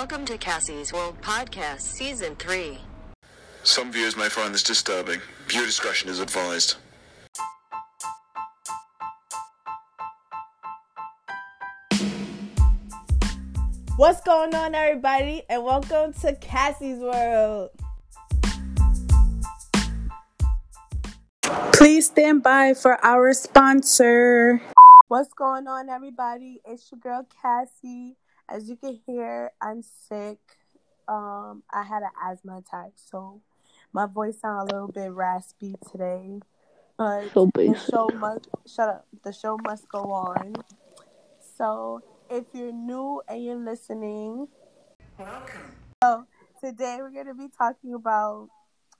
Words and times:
Welcome 0.00 0.24
to 0.24 0.38
Cassie's 0.38 0.94
World 0.94 1.20
Podcast, 1.20 1.82
Season 1.82 2.34
3. 2.36 2.78
Some 3.64 3.92
viewers 3.92 4.16
may 4.16 4.30
find 4.30 4.54
this 4.54 4.62
disturbing. 4.62 5.20
Viewer 5.46 5.66
discretion 5.66 6.08
is 6.08 6.20
advised. 6.20 6.76
What's 13.96 14.22
going 14.22 14.54
on, 14.54 14.74
everybody, 14.74 15.42
and 15.50 15.64
welcome 15.64 16.14
to 16.22 16.34
Cassie's 16.34 16.98
World. 16.98 17.68
Please 21.74 22.06
stand 22.06 22.42
by 22.42 22.72
for 22.72 23.04
our 23.04 23.34
sponsor. 23.34 24.62
What's 25.08 25.34
going 25.34 25.66
on, 25.66 25.90
everybody? 25.90 26.62
It's 26.64 26.90
your 26.90 27.00
girl 27.00 27.26
Cassie. 27.42 28.16
As 28.50 28.68
you 28.68 28.74
can 28.74 28.98
hear, 29.06 29.52
I'm 29.62 29.80
sick. 29.80 30.38
Um, 31.06 31.62
I 31.72 31.84
had 31.84 32.02
an 32.02 32.10
asthma 32.20 32.58
attack, 32.58 32.90
so 32.96 33.40
my 33.92 34.06
voice 34.06 34.40
sounds 34.40 34.68
a 34.68 34.74
little 34.74 34.88
bit 34.88 35.12
raspy 35.12 35.76
today. 35.92 36.40
But 36.98 37.32
So 37.32 37.48
the 37.54 37.78
show 37.78 38.08
must 38.08 38.48
shut 38.66 38.88
up. 38.88 39.06
The 39.22 39.32
show 39.32 39.56
must 39.64 39.88
go 39.88 40.00
on. 40.00 40.56
So 41.56 42.02
if 42.28 42.44
you're 42.52 42.72
new 42.72 43.22
and 43.28 43.44
you're 43.44 43.54
listening, 43.54 44.48
welcome. 45.16 45.76
So 46.02 46.26
today 46.60 46.96
we're 46.98 47.10
gonna 47.10 47.34
be 47.34 47.48
talking 47.56 47.94
about 47.94 48.48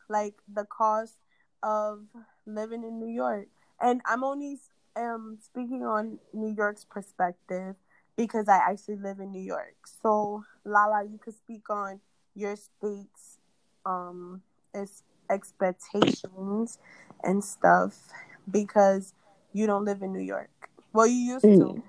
like 0.08 0.34
the 0.52 0.64
cost 0.64 1.16
of 1.60 2.04
living 2.46 2.84
in 2.84 3.00
New 3.00 3.12
York, 3.12 3.48
and 3.80 4.00
I'm 4.06 4.22
only 4.22 4.58
um 4.94 5.38
speaking 5.42 5.84
on 5.84 6.20
New 6.32 6.54
York's 6.56 6.84
perspective 6.84 7.74
because 8.16 8.48
I 8.48 8.56
actually 8.56 8.96
live 8.96 9.20
in 9.20 9.30
New 9.32 9.40
York. 9.42 9.76
So 10.02 10.44
Lala, 10.64 11.04
you 11.04 11.18
could 11.18 11.34
speak 11.34 11.68
on 11.70 12.00
your 12.34 12.56
state's 12.56 13.38
um 13.86 14.42
ex- 14.74 15.02
expectations 15.30 16.78
and 17.24 17.42
stuff 17.42 17.96
because 18.50 19.14
you 19.52 19.66
don't 19.66 19.84
live 19.84 20.02
in 20.02 20.12
New 20.12 20.20
York. 20.22 20.50
Well, 20.92 21.06
you 21.06 21.34
used 21.34 21.42
to. 21.44 21.48
Mm. 21.48 21.82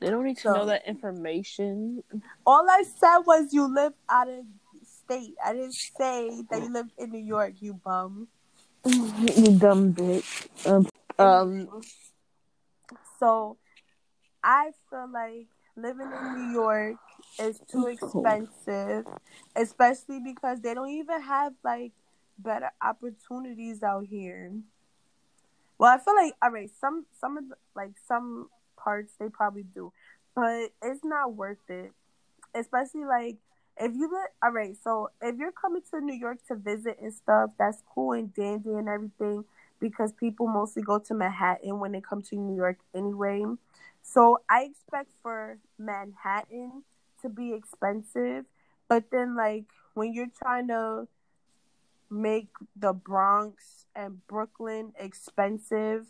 They 0.00 0.10
don't 0.10 0.24
need 0.24 0.36
to 0.36 0.42
So- 0.42 0.52
know 0.54 0.66
that 0.66 0.86
information. 0.86 2.02
All 2.46 2.68
I 2.70 2.84
said 2.84 3.18
was 3.20 3.52
you 3.52 3.72
live 3.72 3.94
out 4.08 4.28
of 4.28 4.44
state. 4.84 5.34
I 5.44 5.52
didn't 5.54 5.72
say 5.74 6.42
that 6.50 6.62
you 6.62 6.72
live 6.72 6.86
in 6.98 7.10
New 7.10 7.18
York, 7.24 7.54
you 7.60 7.74
bum. 7.74 8.28
you 8.86 9.58
dumb 9.58 9.92
bitch. 9.92 10.48
Um, 10.66 10.86
um, 11.18 11.82
So 13.18 13.56
I 14.48 14.70
feel 14.88 15.10
like 15.12 15.46
living 15.76 16.10
in 16.10 16.38
New 16.38 16.52
York 16.54 16.96
is 17.38 17.60
too 17.70 17.86
expensive, 17.86 19.06
especially 19.54 20.20
because 20.20 20.60
they 20.60 20.72
don't 20.72 20.88
even 20.88 21.20
have 21.20 21.52
like 21.62 21.92
better 22.38 22.70
opportunities 22.80 23.82
out 23.82 24.06
here. 24.06 24.52
Well, 25.76 25.92
I 25.94 25.98
feel 25.98 26.16
like 26.16 26.32
all 26.40 26.50
right, 26.50 26.70
some 26.80 27.04
some 27.20 27.36
of 27.36 27.50
the, 27.50 27.56
like 27.76 27.90
some 28.06 28.48
parts 28.78 29.12
they 29.20 29.28
probably 29.28 29.64
do, 29.64 29.92
but 30.34 30.70
it's 30.82 31.04
not 31.04 31.34
worth 31.34 31.68
it. 31.68 31.92
Especially 32.54 33.04
like 33.04 33.36
if 33.78 33.92
you 33.94 34.10
live 34.10 34.30
all 34.42 34.50
right, 34.50 34.78
so 34.82 35.10
if 35.20 35.36
you're 35.36 35.52
coming 35.52 35.82
to 35.90 36.00
New 36.00 36.16
York 36.16 36.38
to 36.48 36.54
visit 36.54 36.96
and 37.02 37.12
stuff, 37.12 37.50
that's 37.58 37.82
cool 37.94 38.12
and 38.12 38.32
dandy 38.32 38.70
and 38.70 38.88
everything 38.88 39.44
because 39.78 40.10
people 40.12 40.48
mostly 40.48 40.82
go 40.82 40.98
to 40.98 41.12
Manhattan 41.12 41.80
when 41.80 41.92
they 41.92 42.00
come 42.00 42.22
to 42.22 42.36
New 42.36 42.56
York 42.56 42.78
anyway. 42.94 43.44
So 44.10 44.38
I 44.48 44.62
expect 44.62 45.10
for 45.22 45.58
Manhattan 45.78 46.82
to 47.20 47.28
be 47.28 47.52
expensive, 47.52 48.46
but 48.88 49.10
then 49.12 49.36
like 49.36 49.66
when 49.92 50.14
you're 50.14 50.32
trying 50.42 50.68
to 50.68 51.08
make 52.10 52.48
the 52.74 52.94
Bronx 52.94 53.84
and 53.94 54.26
Brooklyn 54.26 54.94
expensive, 54.98 56.06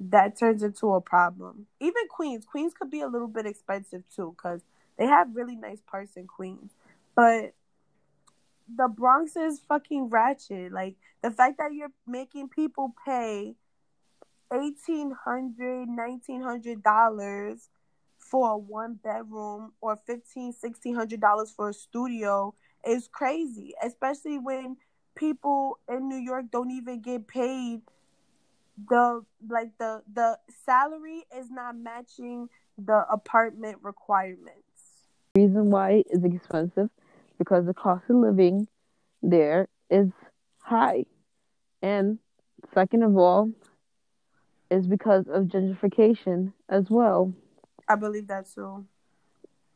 that 0.00 0.38
turns 0.38 0.62
into 0.62 0.94
a 0.94 1.02
problem. 1.02 1.66
Even 1.78 2.08
Queens, 2.08 2.46
Queens 2.46 2.72
could 2.72 2.90
be 2.90 3.02
a 3.02 3.06
little 3.06 3.28
bit 3.28 3.44
expensive 3.44 4.04
too 4.08 4.34
cuz 4.38 4.62
they 4.96 5.06
have 5.06 5.36
really 5.36 5.56
nice 5.56 5.82
parts 5.82 6.16
in 6.16 6.26
Queens. 6.26 6.70
But 7.14 7.52
the 8.66 8.88
Bronx 8.88 9.36
is 9.36 9.60
fucking 9.60 10.08
ratchet. 10.08 10.72
Like 10.72 10.96
the 11.20 11.30
fact 11.30 11.58
that 11.58 11.74
you're 11.74 11.92
making 12.06 12.48
people 12.48 12.94
pay 13.04 13.56
eighteen 14.52 15.14
hundred, 15.24 15.88
nineteen 15.88 16.42
hundred 16.42 16.82
dollars 16.82 17.68
for 18.18 18.52
a 18.52 18.58
one 18.58 18.94
bedroom 19.02 19.72
or 19.80 19.96
fifteen, 19.96 20.52
sixteen 20.52 20.94
hundred 20.94 21.20
dollars 21.20 21.52
for 21.54 21.70
a 21.70 21.74
studio 21.74 22.54
is 22.86 23.08
crazy. 23.08 23.74
Especially 23.82 24.38
when 24.38 24.76
people 25.14 25.78
in 25.88 26.08
New 26.08 26.16
York 26.16 26.46
don't 26.50 26.70
even 26.70 27.00
get 27.00 27.26
paid 27.26 27.82
the 28.88 29.22
like 29.48 29.70
the 29.78 30.02
the 30.12 30.38
salary 30.64 31.24
is 31.36 31.50
not 31.50 31.76
matching 31.76 32.48
the 32.78 33.04
apartment 33.10 33.76
requirements. 33.82 34.58
reason 35.36 35.70
why 35.70 36.02
it's 36.10 36.24
expensive 36.24 36.88
because 37.38 37.66
the 37.66 37.74
cost 37.74 38.04
of 38.08 38.16
living 38.16 38.66
there 39.22 39.68
is 39.90 40.08
high, 40.62 41.04
and 41.82 42.18
second 42.74 43.02
of 43.02 43.16
all, 43.16 43.50
is 44.72 44.86
because 44.86 45.26
of 45.28 45.44
gentrification 45.44 46.52
as 46.68 46.88
well. 46.88 47.32
I 47.88 47.96
believe 47.96 48.26
that 48.28 48.46
too. 48.52 48.86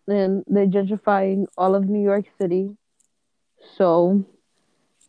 And 0.09 0.45
they're 0.47 0.67
gentrifying 0.67 1.47
all 1.59 1.75
of 1.75 1.89
New 1.89 2.03
York 2.03 2.27
City, 2.39 2.71
so 3.77 4.25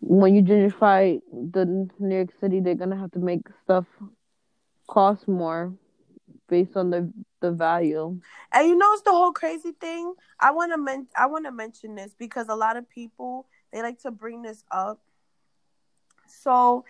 when 0.01 0.35
you 0.35 0.41
gentrify 0.41 1.19
the 1.31 1.89
New 1.99 2.15
York 2.15 2.29
City, 2.39 2.59
they're 2.59 2.75
gonna 2.75 2.97
have 2.97 3.11
to 3.11 3.19
make 3.19 3.41
stuff 3.63 3.85
cost 4.87 5.27
more 5.27 5.73
based 6.49 6.75
on 6.77 6.89
the 6.89 7.11
the 7.39 7.51
value. 7.51 8.19
And 8.51 8.67
you 8.67 8.75
know, 8.75 8.91
it's 8.93 9.03
the 9.03 9.11
whole 9.11 9.31
crazy 9.31 9.71
thing. 9.71 10.13
I 10.39 10.51
want 10.51 10.71
to 10.71 10.77
men- 10.77 11.07
I 11.15 11.27
want 11.27 11.45
to 11.45 11.51
mention 11.51 11.95
this 11.95 12.13
because 12.17 12.47
a 12.49 12.55
lot 12.55 12.77
of 12.77 12.89
people 12.89 13.47
they 13.71 13.81
like 13.81 13.99
to 14.01 14.11
bring 14.11 14.41
this 14.41 14.63
up. 14.71 14.99
So, 16.27 16.85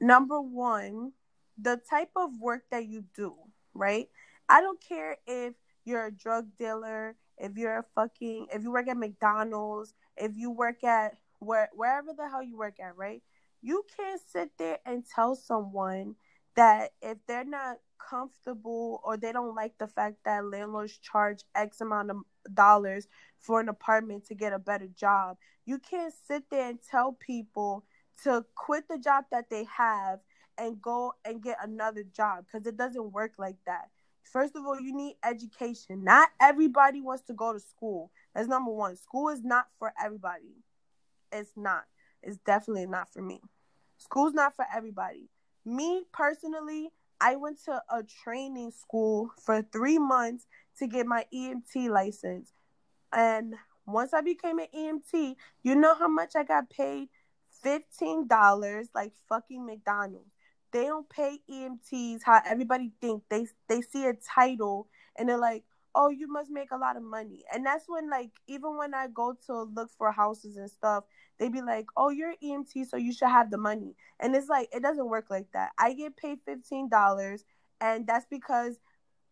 number 0.00 0.40
one, 0.40 1.12
the 1.60 1.80
type 1.88 2.10
of 2.16 2.30
work 2.40 2.62
that 2.70 2.86
you 2.86 3.04
do, 3.14 3.34
right? 3.74 4.08
I 4.48 4.60
don't 4.60 4.80
care 4.80 5.16
if 5.26 5.54
you're 5.84 6.06
a 6.06 6.12
drug 6.12 6.46
dealer, 6.58 7.16
if 7.38 7.56
you're 7.56 7.78
a 7.78 7.84
fucking, 7.94 8.48
if 8.52 8.62
you 8.62 8.72
work 8.72 8.88
at 8.88 8.96
McDonald's, 8.96 9.94
if 10.16 10.36
you 10.36 10.50
work 10.50 10.84
at 10.84 11.16
where 11.38 11.70
wherever 11.74 12.12
the 12.12 12.28
hell 12.28 12.42
you 12.42 12.56
work 12.56 12.78
at, 12.80 12.96
right? 12.96 13.22
You 13.62 13.84
can't 13.96 14.20
sit 14.32 14.50
there 14.58 14.78
and 14.86 15.04
tell 15.04 15.34
someone 15.34 16.16
that 16.56 16.90
if 17.00 17.18
they're 17.26 17.44
not 17.44 17.78
comfortable 17.98 19.00
or 19.04 19.16
they 19.16 19.32
don't 19.32 19.54
like 19.54 19.78
the 19.78 19.86
fact 19.86 20.16
that 20.24 20.44
landlords 20.44 20.98
charge 20.98 21.44
X 21.54 21.80
amount 21.80 22.10
of 22.10 22.16
dollars 22.54 23.06
for 23.38 23.60
an 23.60 23.68
apartment 23.68 24.26
to 24.26 24.34
get 24.34 24.52
a 24.52 24.58
better 24.58 24.88
job, 24.88 25.36
you 25.64 25.78
can't 25.78 26.12
sit 26.26 26.44
there 26.50 26.70
and 26.70 26.78
tell 26.90 27.12
people 27.12 27.84
to 28.24 28.44
quit 28.54 28.88
the 28.88 28.98
job 28.98 29.24
that 29.30 29.48
they 29.50 29.64
have 29.64 30.20
and 30.58 30.80
go 30.80 31.14
and 31.24 31.42
get 31.42 31.56
another 31.62 32.04
job 32.04 32.44
because 32.46 32.66
it 32.66 32.76
doesn't 32.76 33.12
work 33.12 33.32
like 33.38 33.56
that. 33.66 33.88
First 34.24 34.54
of 34.54 34.64
all, 34.64 34.80
you 34.80 34.94
need 34.94 35.16
education. 35.24 36.04
Not 36.04 36.28
everybody 36.40 37.00
wants 37.00 37.24
to 37.24 37.32
go 37.32 37.52
to 37.52 37.60
school. 37.60 38.10
That's 38.34 38.48
number 38.48 38.70
one. 38.70 38.96
School 38.96 39.30
is 39.30 39.42
not 39.42 39.66
for 39.78 39.92
everybody. 40.02 40.54
It's 41.32 41.52
not. 41.56 41.84
It's 42.22 42.36
definitely 42.38 42.86
not 42.86 43.12
for 43.12 43.22
me. 43.22 43.40
School's 43.98 44.34
not 44.34 44.54
for 44.54 44.64
everybody. 44.74 45.28
Me 45.64 46.04
personally, 46.12 46.90
I 47.20 47.36
went 47.36 47.62
to 47.64 47.82
a 47.90 48.02
training 48.02 48.70
school 48.70 49.30
for 49.42 49.62
three 49.62 49.98
months 49.98 50.46
to 50.78 50.86
get 50.86 51.06
my 51.06 51.26
EMT 51.34 51.90
license. 51.90 52.52
And 53.12 53.54
once 53.86 54.14
I 54.14 54.20
became 54.20 54.58
an 54.58 54.68
EMT, 54.74 55.36
you 55.62 55.74
know 55.74 55.94
how 55.94 56.08
much 56.08 56.32
I 56.36 56.44
got 56.44 56.70
paid? 56.70 57.08
$15 57.64 58.88
like 58.94 59.12
fucking 59.28 59.66
McDonald's. 59.66 60.30
They 60.72 60.84
don't 60.84 61.08
pay 61.08 61.40
EMTs 61.50 62.22
how 62.24 62.40
everybody 62.46 62.92
think. 63.00 63.24
They 63.28 63.46
they 63.68 63.80
see 63.80 64.06
a 64.06 64.14
title 64.14 64.88
and 65.16 65.28
they're 65.28 65.38
like, 65.38 65.64
"Oh, 65.94 66.08
you 66.10 66.28
must 66.28 66.50
make 66.50 66.70
a 66.70 66.76
lot 66.76 66.96
of 66.96 67.02
money." 67.02 67.44
And 67.52 67.64
that's 67.66 67.84
when 67.88 68.08
like 68.10 68.30
even 68.46 68.76
when 68.76 68.94
I 68.94 69.08
go 69.08 69.36
to 69.46 69.62
look 69.62 69.90
for 69.98 70.12
houses 70.12 70.56
and 70.56 70.70
stuff, 70.70 71.04
they 71.38 71.48
be 71.48 71.62
like, 71.62 71.86
"Oh, 71.96 72.10
you're 72.10 72.34
EMT, 72.42 72.84
so 72.84 72.96
you 72.96 73.12
should 73.12 73.28
have 73.28 73.50
the 73.50 73.58
money." 73.58 73.96
And 74.20 74.34
it's 74.36 74.48
like 74.48 74.68
it 74.72 74.82
doesn't 74.82 75.08
work 75.08 75.26
like 75.30 75.50
that. 75.52 75.70
I 75.78 75.92
get 75.94 76.16
paid 76.16 76.38
$15 76.46 77.44
and 77.80 78.06
that's 78.06 78.26
because 78.26 78.78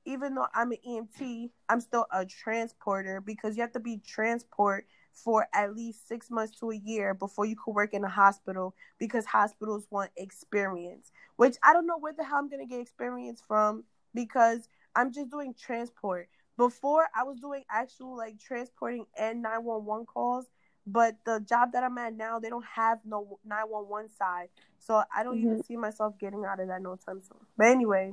even 0.04 0.34
though 0.34 0.46
I'm 0.54 0.72
an 0.72 0.78
EMT, 0.86 1.50
I'm 1.68 1.80
still 1.80 2.06
a 2.12 2.24
transporter 2.24 3.20
because 3.20 3.56
you 3.56 3.62
have 3.62 3.72
to 3.72 3.80
be 3.80 3.98
transport 4.06 4.86
for 5.12 5.48
at 5.52 5.74
least 5.74 6.08
six 6.08 6.30
months 6.30 6.58
to 6.60 6.70
a 6.70 6.76
year 6.76 7.12
before 7.12 7.44
you 7.44 7.56
could 7.56 7.74
work 7.74 7.92
in 7.92 8.04
a 8.04 8.08
hospital 8.08 8.74
because 8.98 9.26
hospitals 9.26 9.86
want 9.90 10.10
experience, 10.16 11.10
which 11.38 11.56
I 11.62 11.72
don't 11.72 11.86
know 11.86 11.98
where 11.98 12.12
the 12.12 12.24
hell 12.24 12.38
I'm 12.38 12.50
going 12.50 12.66
to 12.66 12.68
get 12.68 12.80
experience 12.80 13.40
from 13.46 13.84
because 14.12 14.68
I'm 14.94 15.12
just 15.12 15.30
doing 15.30 15.54
transport. 15.54 16.28
before 16.56 17.06
I 17.14 17.22
was 17.22 17.38
doing 17.38 17.62
actual 17.70 18.16
like 18.16 18.40
transporting 18.40 19.06
and 19.16 19.40
911 19.42 20.06
calls, 20.06 20.46
but 20.84 21.14
the 21.24 21.38
job 21.48 21.70
that 21.72 21.84
I'm 21.84 21.96
at 21.98 22.16
now, 22.16 22.40
they 22.40 22.48
don't 22.48 22.64
have 22.64 22.98
no 23.04 23.38
911 23.46 24.10
side. 24.18 24.48
So 24.80 25.04
I 25.14 25.22
don't 25.22 25.38
even 25.38 25.52
mm-hmm. 25.52 25.60
see 25.60 25.76
myself 25.76 26.18
getting 26.18 26.44
out 26.44 26.58
of 26.58 26.66
that 26.66 26.82
no 26.82 26.96
time 26.96 27.20
soon. 27.20 27.38
But 27.56 27.68
anyway, 27.68 28.12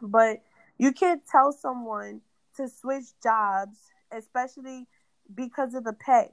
but 0.00 0.42
you 0.78 0.92
can't 0.92 1.22
tell 1.26 1.50
someone 1.50 2.20
to 2.56 2.68
switch 2.68 3.06
jobs, 3.20 3.78
especially 4.12 4.86
because 5.34 5.74
of 5.74 5.82
the 5.82 5.94
pay. 5.94 6.30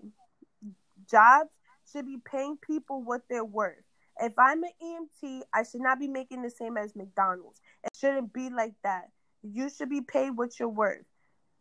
Jobs 1.10 1.50
should 1.92 2.06
be 2.06 2.18
paying 2.24 2.58
people 2.58 3.02
what 3.02 3.24
they're 3.28 3.44
worth. 3.44 3.84
If 4.24 4.40
I'm 4.40 4.64
an 4.64 4.72
EMT, 4.82 5.42
I 5.54 5.64
should 5.64 5.82
not 5.82 6.00
be 6.00 6.08
making 6.08 6.44
the 6.44 6.50
same 6.50 6.78
as 6.78 6.96
McDonald's. 6.96 7.60
It 7.84 7.92
shouldn't 8.00 8.32
be 8.32 8.50
like 8.50 8.74
that. 8.82 9.10
You 9.42 9.70
should 9.70 9.90
be 9.90 10.00
paid 10.00 10.32
what 10.32 10.58
you're 10.58 10.70
worth. 10.70 11.04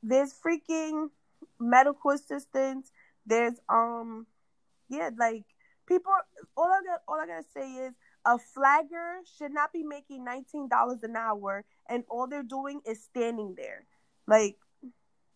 There's 0.01 0.33
freaking 0.33 1.09
medical 1.59 2.13
assistants. 2.13 2.93
There's 3.27 3.55
um, 3.69 4.29
yeah, 4.89 5.11
like 5.19 5.43
people. 5.89 6.13
All 6.57 6.71
I 6.71 6.81
got, 6.87 7.01
all 7.09 7.19
I 7.21 7.27
gotta 7.27 7.45
say 7.53 7.69
is 7.69 7.95
a 8.25 8.39
flagger 8.39 9.23
should 9.37 9.53
not 9.53 9.73
be 9.73 9.83
making 9.83 10.25
nineteen 10.25 10.69
dollars 10.69 11.03
an 11.03 11.17
hour, 11.17 11.65
and 11.89 12.05
all 12.09 12.29
they're 12.29 12.45
doing 12.45 12.81
is 12.87 13.03
standing 13.03 13.55
there. 13.57 13.87
Like 14.29 14.57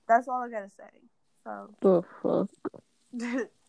that's 0.07 0.29
all 0.29 0.45
I 0.45 0.49
gotta 0.49 0.71
say. 0.71 1.01
So 1.43 1.75
The 1.81 2.03
fuck? 2.23 3.51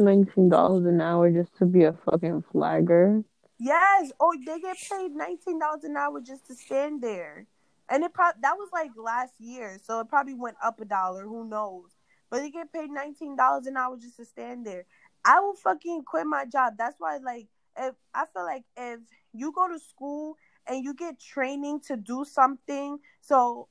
Nineteen 0.00 0.48
dollars 0.48 0.86
an 0.86 1.00
hour 1.00 1.30
just 1.30 1.54
to 1.58 1.66
be 1.66 1.84
a 1.84 1.92
fucking 1.92 2.42
flagger. 2.50 3.22
yes, 3.58 4.10
oh 4.18 4.34
they 4.46 4.58
get 4.58 4.78
paid 4.90 5.12
nineteen 5.12 5.58
dollars 5.58 5.84
an 5.84 5.96
hour 5.96 6.20
just 6.20 6.46
to 6.46 6.54
stand 6.54 7.02
there, 7.02 7.46
and 7.88 8.02
it 8.02 8.14
probably 8.14 8.40
that 8.42 8.56
was 8.56 8.70
like 8.72 8.90
last 8.96 9.34
year, 9.38 9.78
so 9.82 10.00
it 10.00 10.08
probably 10.08 10.34
went 10.34 10.56
up 10.64 10.80
a 10.80 10.86
dollar. 10.86 11.24
Who 11.24 11.46
knows? 11.46 11.90
But 12.30 12.40
they 12.40 12.50
get 12.50 12.72
paid 12.72 12.90
nineteen 12.90 13.36
dollars 13.36 13.66
an 13.66 13.76
hour 13.76 13.98
just 13.98 14.16
to 14.16 14.24
stand 14.24 14.64
there. 14.66 14.86
I 15.24 15.40
will 15.40 15.54
fucking 15.54 16.04
quit 16.06 16.26
my 16.26 16.46
job. 16.46 16.74
That's 16.78 16.96
why, 16.98 17.18
like, 17.18 17.48
if 17.78 17.94
I 18.14 18.24
feel 18.32 18.44
like 18.44 18.64
if 18.78 19.00
you 19.34 19.52
go 19.52 19.68
to 19.68 19.78
school 19.78 20.36
and 20.66 20.82
you 20.82 20.94
get 20.94 21.20
training 21.20 21.80
to 21.88 21.96
do 21.96 22.24
something, 22.24 22.98
so 23.20 23.68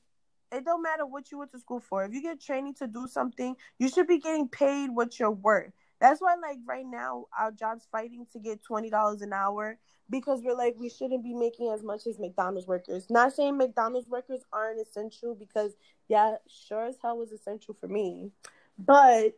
it 0.52 0.64
don't 0.64 0.82
matter 0.82 1.06
what 1.06 1.30
you 1.32 1.38
went 1.38 1.50
to 1.52 1.58
school 1.58 1.80
for. 1.80 2.04
If 2.04 2.12
you 2.12 2.22
get 2.22 2.40
training 2.40 2.74
to 2.74 2.86
do 2.86 3.06
something, 3.08 3.56
you 3.78 3.88
should 3.88 4.06
be 4.06 4.18
getting 4.18 4.48
paid 4.48 4.90
what 4.90 5.18
you're 5.18 5.30
worth. 5.30 5.72
That's 6.00 6.20
why, 6.20 6.34
like 6.40 6.58
right 6.66 6.86
now, 6.86 7.26
our 7.38 7.52
job's 7.52 7.86
fighting 7.92 8.26
to 8.32 8.38
get 8.38 8.62
twenty 8.62 8.90
dollars 8.90 9.22
an 9.22 9.32
hour 9.32 9.78
because 10.08 10.40
we're 10.42 10.56
like 10.56 10.76
we 10.78 10.88
shouldn't 10.88 11.22
be 11.22 11.34
making 11.34 11.70
as 11.72 11.82
much 11.82 12.06
as 12.06 12.18
McDonald's 12.18 12.66
workers. 12.66 13.06
Not 13.10 13.34
saying 13.34 13.56
McDonald's 13.58 14.08
workers 14.08 14.40
aren't 14.52 14.80
essential 14.80 15.34
because 15.34 15.72
yeah, 16.08 16.36
sure 16.48 16.86
as 16.86 16.96
hell 17.02 17.18
was 17.18 17.32
essential 17.32 17.76
for 17.78 17.86
me, 17.86 18.30
but 18.78 19.36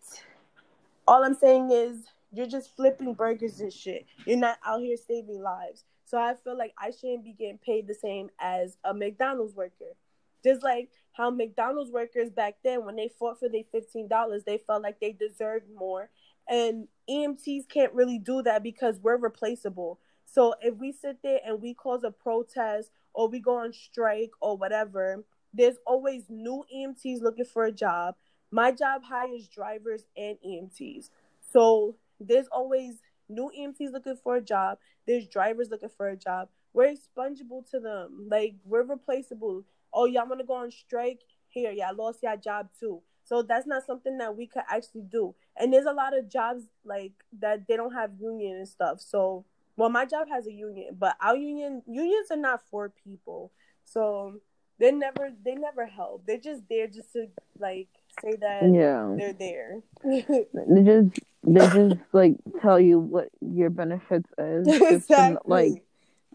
all 1.06 1.24
I'm 1.24 1.34
saying 1.34 1.70
is 1.70 2.04
you're 2.32 2.46
just 2.46 2.74
flipping 2.76 3.14
burgers 3.14 3.60
and 3.60 3.72
shit. 3.72 4.06
You're 4.24 4.38
not 4.38 4.58
out 4.64 4.80
here 4.80 4.96
saving 4.96 5.42
lives. 5.42 5.84
So 6.04 6.18
I 6.18 6.34
feel 6.44 6.56
like 6.56 6.74
I 6.78 6.90
shouldn't 6.90 7.24
be 7.24 7.32
getting 7.32 7.58
paid 7.58 7.86
the 7.86 7.94
same 7.94 8.30
as 8.40 8.76
a 8.84 8.94
McDonald's 8.94 9.54
worker. 9.54 9.96
Just 10.44 10.62
like 10.62 10.90
how 11.12 11.30
McDonald's 11.30 11.90
workers 11.90 12.30
back 12.30 12.56
then, 12.64 12.84
when 12.84 12.96
they 12.96 13.10
fought 13.18 13.38
for 13.38 13.48
their 13.48 13.64
fifteen 13.70 14.08
dollars, 14.08 14.44
they 14.44 14.58
felt 14.58 14.82
like 14.82 15.00
they 15.00 15.12
deserved 15.12 15.66
more. 15.76 16.08
And 16.48 16.88
EMTs 17.08 17.68
can't 17.68 17.92
really 17.92 18.18
do 18.18 18.42
that 18.42 18.62
because 18.62 18.98
we're 19.00 19.16
replaceable. 19.16 19.98
So 20.26 20.54
if 20.60 20.76
we 20.76 20.92
sit 20.92 21.18
there 21.22 21.40
and 21.44 21.60
we 21.60 21.74
cause 21.74 22.04
a 22.04 22.10
protest 22.10 22.90
or 23.14 23.28
we 23.28 23.40
go 23.40 23.58
on 23.58 23.72
strike 23.72 24.30
or 24.40 24.56
whatever, 24.56 25.24
there's 25.52 25.76
always 25.86 26.24
new 26.28 26.64
EMTs 26.74 27.20
looking 27.20 27.44
for 27.44 27.64
a 27.64 27.72
job. 27.72 28.14
My 28.50 28.72
job 28.72 29.02
hires 29.04 29.48
drivers 29.48 30.04
and 30.16 30.36
EMTs. 30.46 31.10
So 31.52 31.96
there's 32.18 32.48
always 32.48 33.02
new 33.28 33.50
EMTs 33.58 33.92
looking 33.92 34.16
for 34.16 34.36
a 34.36 34.40
job. 34.40 34.78
There's 35.06 35.26
drivers 35.26 35.68
looking 35.70 35.90
for 35.96 36.08
a 36.08 36.16
job. 36.16 36.48
We're 36.72 36.94
expungible 36.94 37.68
to 37.70 37.80
them. 37.80 38.28
Like 38.30 38.54
we're 38.64 38.84
replaceable. 38.84 39.64
Oh, 39.92 40.06
y'all 40.06 40.26
want 40.26 40.40
to 40.40 40.46
go 40.46 40.54
on 40.54 40.70
strike? 40.70 41.20
Here, 41.48 41.70
y'all 41.70 41.94
lost 41.94 42.22
your 42.22 42.36
job 42.36 42.68
too. 42.78 43.02
So 43.24 43.42
that's 43.42 43.66
not 43.66 43.86
something 43.86 44.18
that 44.18 44.36
we 44.36 44.46
could 44.46 44.62
actually 44.68 45.02
do. 45.02 45.34
And 45.56 45.72
there's 45.72 45.86
a 45.86 45.92
lot 45.92 46.16
of 46.16 46.28
jobs 46.30 46.64
like 46.84 47.12
that 47.40 47.66
they 47.68 47.76
don't 47.76 47.94
have 47.94 48.10
union 48.20 48.56
and 48.56 48.68
stuff. 48.68 49.00
So 49.00 49.44
well, 49.76 49.88
my 49.88 50.04
job 50.04 50.28
has 50.28 50.46
a 50.46 50.52
union, 50.52 50.96
but 50.98 51.16
our 51.20 51.36
union 51.36 51.82
unions 51.86 52.28
are 52.30 52.36
not 52.36 52.62
for 52.70 52.92
people. 53.04 53.52
So 53.84 54.34
they 54.78 54.92
never 54.92 55.30
they 55.44 55.54
never 55.54 55.86
help. 55.86 56.26
They're 56.26 56.38
just 56.38 56.62
there 56.68 56.86
just 56.86 57.12
to 57.12 57.26
like 57.58 57.88
say 58.22 58.36
that 58.40 58.70
Yeah. 58.70 59.14
they're 59.16 59.32
there. 59.32 59.80
They 60.04 60.82
just 60.82 61.20
they 61.44 61.60
just 61.66 62.00
like 62.12 62.36
tell 62.60 62.78
you 62.78 62.98
what 62.98 63.28
your 63.40 63.70
benefits 63.70 64.28
is. 64.38 64.66
just 64.78 64.80
to, 64.80 64.94
exactly. 64.94 65.38
like 65.46 65.82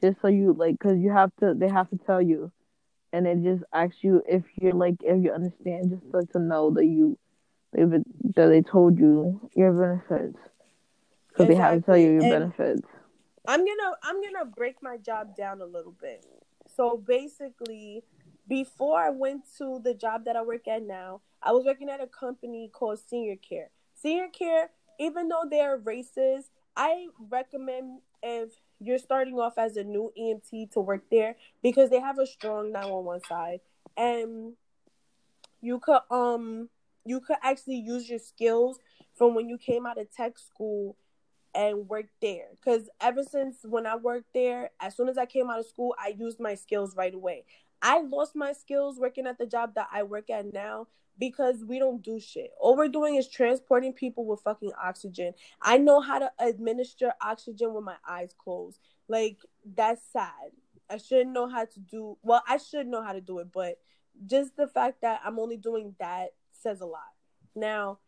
just 0.02 0.22
so 0.22 0.28
you 0.28 0.54
like 0.54 0.78
because 0.80 0.98
you 1.00 1.12
have 1.12 1.32
to 1.40 1.54
they 1.54 1.68
have 1.70 1.90
to 1.90 1.98
tell 1.98 2.22
you 2.22 2.52
and 3.14 3.26
it 3.28 3.44
just 3.44 3.64
asks 3.74 4.04
you 4.04 4.22
if 4.28 4.44
you're 4.60 4.74
like 4.74 4.96
if 5.02 5.24
you 5.24 5.32
understand 5.32 5.90
just 5.90 6.14
like 6.14 6.30
to 6.32 6.40
know 6.40 6.70
that 6.72 6.86
you 6.86 7.18
they've 7.74 7.90
that 8.36 8.48
they 8.48 8.62
told 8.62 8.98
you 9.00 9.50
your 9.56 9.72
benefits 9.74 10.38
because 11.30 11.48
they 11.48 11.56
have 11.56 11.76
to 11.76 11.82
tell 11.82 11.98
you 11.98 12.12
your 12.14 12.22
And- 12.24 12.32
benefits 12.32 12.88
I'm 13.48 13.62
gonna 13.62 13.96
I'm 14.04 14.22
gonna 14.22 14.46
break 14.46 14.84
my 14.84 14.98
job 14.98 15.38
down 15.38 15.62
a 15.62 15.66
little 15.66 15.94
bit. 16.02 16.26
So 16.76 16.98
basically, 16.98 18.04
before 18.46 19.00
I 19.00 19.10
went 19.10 19.44
to 19.58 19.80
the 19.82 19.94
job 19.94 20.26
that 20.26 20.36
I 20.36 20.42
work 20.42 20.68
at 20.68 20.84
now, 20.84 21.22
I 21.42 21.54
was 21.54 21.64
working 21.64 21.88
at 21.90 22.02
a 22.04 22.08
company 22.08 22.70
called 22.74 23.00
Senior 23.00 23.38
Care. 23.38 23.70
Senior 23.96 24.28
Care, 24.28 24.72
even 25.00 25.30
though 25.30 25.46
they're 25.50 25.80
racist, 25.80 26.50
I 26.76 27.08
recommend 27.30 28.02
if 28.22 28.52
you're 28.80 28.98
starting 28.98 29.36
off 29.36 29.58
as 29.58 29.78
a 29.78 29.84
new 29.84 30.12
EMT 30.20 30.72
to 30.72 30.80
work 30.80 31.04
there 31.10 31.36
because 31.64 31.90
they 31.90 32.00
have 32.00 32.20
a 32.20 32.28
strong 32.28 32.72
911 32.72 33.22
side 33.28 33.60
and 33.96 34.54
you 35.62 35.80
could 35.80 36.00
um 36.12 36.70
you 37.06 37.20
could 37.20 37.38
actually 37.42 37.78
use 37.78 38.10
your 38.10 38.20
skills 38.20 38.80
from 39.16 39.34
when 39.34 39.50
you 39.50 39.58
came 39.58 39.86
out 39.86 39.98
of 39.98 40.12
tech 40.14 40.38
school 40.38 40.96
and 41.56 41.90
work 41.90 42.06
there. 42.22 42.50
Because 42.52 42.90
ever 43.02 43.24
since 43.24 43.58
when 43.64 43.88
I 43.88 43.96
worked 43.96 44.34
there, 44.34 44.70
as 44.80 44.96
soon 44.96 45.10
as 45.10 45.18
I 45.18 45.26
came 45.26 45.50
out 45.50 45.60
of 45.60 45.66
school, 45.66 45.96
I 45.98 46.14
used 46.18 46.40
my 46.40 46.54
skills 46.56 46.96
right 46.96 47.14
away. 47.14 47.46
I 47.82 48.02
lost 48.02 48.36
my 48.36 48.54
skills 48.54 49.00
working 49.00 49.28
at 49.28 49.38
the 49.38 49.46
job 49.46 49.76
that 49.76 49.88
I 49.92 50.04
work 50.04 50.30
at 50.30 50.54
now 50.54 50.88
because 51.20 51.64
we 51.66 51.80
don't 51.80 52.02
do 52.02 52.20
shit. 52.20 52.52
All 52.60 52.76
we're 52.76 52.88
doing 52.88 53.16
is 53.16 53.28
transporting 53.28 53.94
people 53.94 54.26
with 54.26 54.42
fucking 54.42 54.72
oxygen. 54.82 55.34
I 55.62 55.78
know 55.78 56.02
how 56.02 56.20
to 56.20 56.32
administer 56.40 57.14
oxygen 57.22 57.74
with 57.74 57.84
my 57.84 57.96
eyes 58.08 58.34
closed. 58.38 58.80
Like, 59.08 59.38
that's 59.76 60.02
sad. 60.12 60.52
I 60.90 60.98
shouldn't 60.98 61.34
know 61.34 61.50
how 61.50 61.66
to 61.66 61.80
do 61.80 62.18
well, 62.24 62.44
I 62.48 62.58
should 62.58 62.88
know 62.88 63.04
how 63.04 63.14
to 63.14 63.22
do 63.22 63.40
it, 63.40 63.48
but 63.52 63.78
just 64.26 64.56
the 64.56 64.68
fact 64.68 65.02
that 65.02 65.22
I'm 65.24 65.38
only 65.38 65.58
doing 65.58 65.96
that 66.00 66.30
says 66.52 66.82
a 66.82 66.86
lot. 66.86 67.02
Now, 67.56 68.00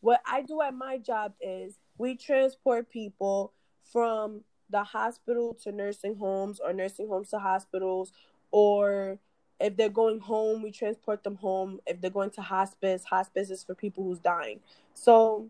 what 0.00 0.20
I 0.26 0.42
do 0.42 0.62
at 0.62 0.74
my 0.74 0.98
job 0.98 1.34
is 1.40 1.78
we 1.98 2.16
transport 2.16 2.90
people 2.90 3.52
from 3.92 4.42
the 4.70 4.84
hospital 4.84 5.54
to 5.64 5.72
nursing 5.72 6.16
homes 6.16 6.60
or 6.60 6.72
nursing 6.72 7.08
homes 7.08 7.30
to 7.30 7.38
hospitals 7.38 8.12
or 8.50 9.18
if 9.58 9.76
they're 9.76 9.88
going 9.88 10.20
home 10.20 10.62
we 10.62 10.70
transport 10.70 11.22
them 11.22 11.36
home. 11.36 11.80
If 11.86 12.00
they're 12.00 12.10
going 12.10 12.30
to 12.30 12.42
hospice 12.42 13.04
hospice 13.04 13.50
is 13.50 13.62
for 13.64 13.74
people 13.74 14.04
who's 14.04 14.18
dying. 14.18 14.60
So 14.94 15.48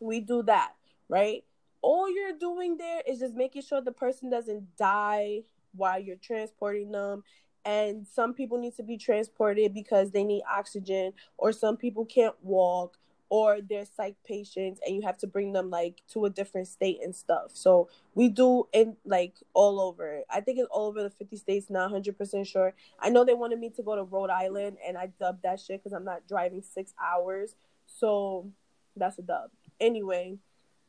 we 0.00 0.20
do 0.20 0.42
that 0.44 0.72
right? 1.08 1.44
All 1.82 2.12
you're 2.12 2.38
doing 2.38 2.76
there 2.76 3.02
is 3.06 3.18
just 3.20 3.34
making 3.34 3.62
sure 3.62 3.80
the 3.80 3.92
person 3.92 4.30
doesn't 4.30 4.76
die 4.76 5.42
while 5.74 6.00
you're 6.00 6.16
transporting 6.16 6.92
them. 6.92 7.22
And 7.64 8.06
some 8.06 8.34
people 8.34 8.58
need 8.58 8.76
to 8.76 8.82
be 8.82 8.98
transported 8.98 9.72
because 9.72 10.10
they 10.10 10.24
need 10.24 10.42
oxygen 10.50 11.12
or 11.38 11.52
some 11.52 11.76
people 11.76 12.04
can't 12.04 12.34
walk 12.42 12.98
or 13.28 13.58
they're 13.60 13.86
psych 13.96 14.16
patients 14.26 14.80
and 14.86 14.94
you 14.94 15.02
have 15.02 15.18
to 15.18 15.26
bring 15.26 15.52
them 15.52 15.70
like 15.70 16.02
to 16.12 16.24
a 16.24 16.30
different 16.30 16.68
state 16.68 17.00
and 17.02 17.14
stuff. 17.14 17.50
So 17.54 17.88
we 18.14 18.28
do 18.28 18.68
in 18.72 18.96
like 19.04 19.34
all 19.54 19.80
over. 19.80 20.22
I 20.30 20.40
think 20.40 20.58
it's 20.58 20.68
all 20.70 20.86
over 20.88 21.02
the 21.02 21.10
50 21.10 21.36
states, 21.36 21.70
not 21.70 21.90
100% 21.90 22.46
sure. 22.46 22.74
I 23.00 23.10
know 23.10 23.24
they 23.24 23.34
wanted 23.34 23.58
me 23.58 23.70
to 23.70 23.82
go 23.82 23.96
to 23.96 24.02
Rhode 24.02 24.30
Island 24.30 24.76
and 24.86 24.96
I 24.96 25.08
dubbed 25.18 25.42
that 25.42 25.60
shit 25.60 25.82
because 25.82 25.92
I'm 25.92 26.04
not 26.04 26.26
driving 26.28 26.62
six 26.62 26.92
hours. 27.02 27.56
So 27.86 28.50
that's 28.96 29.18
a 29.18 29.22
dub. 29.22 29.50
Anyway, 29.80 30.38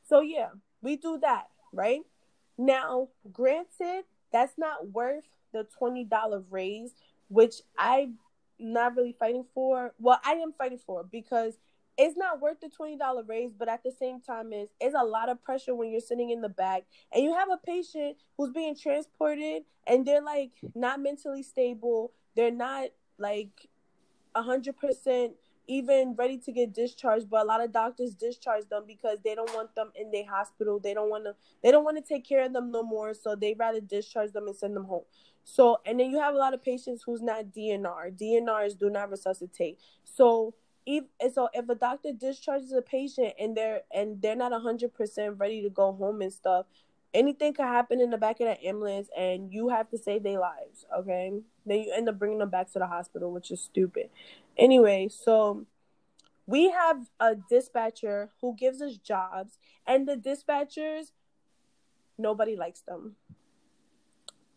so 0.08 0.22
yeah, 0.22 0.50
we 0.82 0.98
do 0.98 1.18
that, 1.22 1.48
right? 1.74 2.01
Now, 2.58 3.10
granted, 3.32 4.04
that's 4.32 4.54
not 4.58 4.92
worth 4.92 5.25
the 5.51 5.65
$20 5.82 6.44
raise, 6.50 6.92
which 7.30 7.56
I'm 7.77 8.18
not 8.60 8.96
really 8.96 9.15
fighting 9.18 9.46
for. 9.54 9.94
Well, 10.00 10.20
I 10.24 10.34
am 10.34 10.54
fighting 10.58 10.80
for 10.86 11.04
because 11.04 11.58
it's 11.97 12.17
not 12.17 12.41
worth 12.41 12.59
the 12.61 12.69
twenty 12.69 12.97
dollar 12.97 13.23
raise, 13.23 13.51
but 13.57 13.69
at 13.69 13.83
the 13.83 13.91
same 13.91 14.21
time, 14.21 14.53
is 14.53 14.69
it's 14.79 14.95
a 14.99 15.05
lot 15.05 15.29
of 15.29 15.43
pressure 15.43 15.73
when 15.73 15.91
you're 15.91 16.01
sitting 16.01 16.29
in 16.29 16.41
the 16.41 16.49
back 16.49 16.83
and 17.13 17.23
you 17.23 17.33
have 17.33 17.49
a 17.49 17.57
patient 17.57 18.17
who's 18.37 18.51
being 18.51 18.75
transported 18.75 19.63
and 19.87 20.05
they're 20.05 20.21
like 20.21 20.51
not 20.73 20.99
mentally 20.99 21.43
stable, 21.43 22.11
they're 22.35 22.51
not 22.51 22.89
like 23.17 23.69
hundred 24.35 24.77
percent 24.77 25.33
even 25.67 26.15
ready 26.17 26.37
to 26.37 26.51
get 26.51 26.73
discharged, 26.73 27.29
but 27.29 27.41
a 27.41 27.45
lot 27.45 27.63
of 27.63 27.71
doctors 27.71 28.13
discharge 28.13 28.67
them 28.69 28.83
because 28.85 29.19
they 29.23 29.35
don't 29.35 29.51
want 29.53 29.73
them 29.75 29.91
in 29.95 30.11
their 30.11 30.25
hospital. 30.25 30.79
They 30.79 30.93
don't 30.93 31.09
want 31.09 31.25
to. 31.25 31.35
They 31.63 31.71
don't 31.71 31.83
want 31.83 31.97
to 31.97 32.03
take 32.03 32.27
care 32.27 32.45
of 32.45 32.53
them 32.53 32.71
no 32.71 32.83
more, 32.83 33.13
so 33.13 33.35
they 33.35 33.55
rather 33.57 33.81
discharge 33.81 34.31
them 34.31 34.47
and 34.47 34.55
send 34.55 34.75
them 34.75 34.85
home. 34.85 35.03
So, 35.43 35.77
and 35.85 35.99
then 35.99 36.09
you 36.09 36.19
have 36.19 36.33
a 36.33 36.37
lot 36.37 36.53
of 36.53 36.63
patients 36.63 37.03
who's 37.05 37.21
not 37.21 37.45
DNR. 37.55 38.17
DNRs 38.19 38.77
do 38.77 38.89
not 38.89 39.11
resuscitate. 39.11 39.79
So, 40.03 40.55
if 40.86 41.04
so, 41.34 41.50
if 41.54 41.68
a 41.70 41.75
doctor 41.75 42.12
discharges 42.13 42.72
a 42.72 42.82
patient 42.82 43.34
and 43.39 43.56
they're 43.56 43.82
and 43.94 44.22
they're 44.22 44.36
not 44.36 44.51
hundred 44.62 44.94
percent 44.94 45.36
ready 45.38 45.62
to 45.62 45.70
go 45.70 45.94
home 45.94 46.22
and 46.22 46.32
stuff, 46.32 46.65
anything 47.13 47.54
could 47.54 47.65
happen 47.65 48.00
in 48.01 48.10
the 48.10 48.18
back 48.18 48.39
of 48.39 48.48
that 48.48 48.63
ambulance, 48.63 49.10
and 49.18 49.51
you 49.51 49.70
have 49.70 49.89
to 49.89 49.98
save 49.98 50.24
their 50.24 50.39
lives. 50.39 50.86
Okay, 50.96 51.32
then 51.65 51.80
you 51.80 51.94
end 51.96 52.10
up 52.10 52.20
bringing 52.20 52.39
them 52.39 52.50
back 52.50 52.72
to 52.74 52.80
the 52.80 52.88
hospital, 52.88 53.32
which 53.32 53.51
is 53.51 53.62
stupid. 53.62 54.10
Anyway, 54.58 55.10
so 55.10 55.65
we 56.46 56.70
have 56.70 57.08
a 57.20 57.36
dispatcher 57.36 58.30
who 58.42 58.56
gives 58.56 58.82
us 58.82 58.98
jobs, 58.98 59.58
and 59.88 60.08
the 60.08 60.15
dispatchers, 60.15 61.12
nobody 62.18 62.56
likes 62.56 62.82
them. 62.82 63.15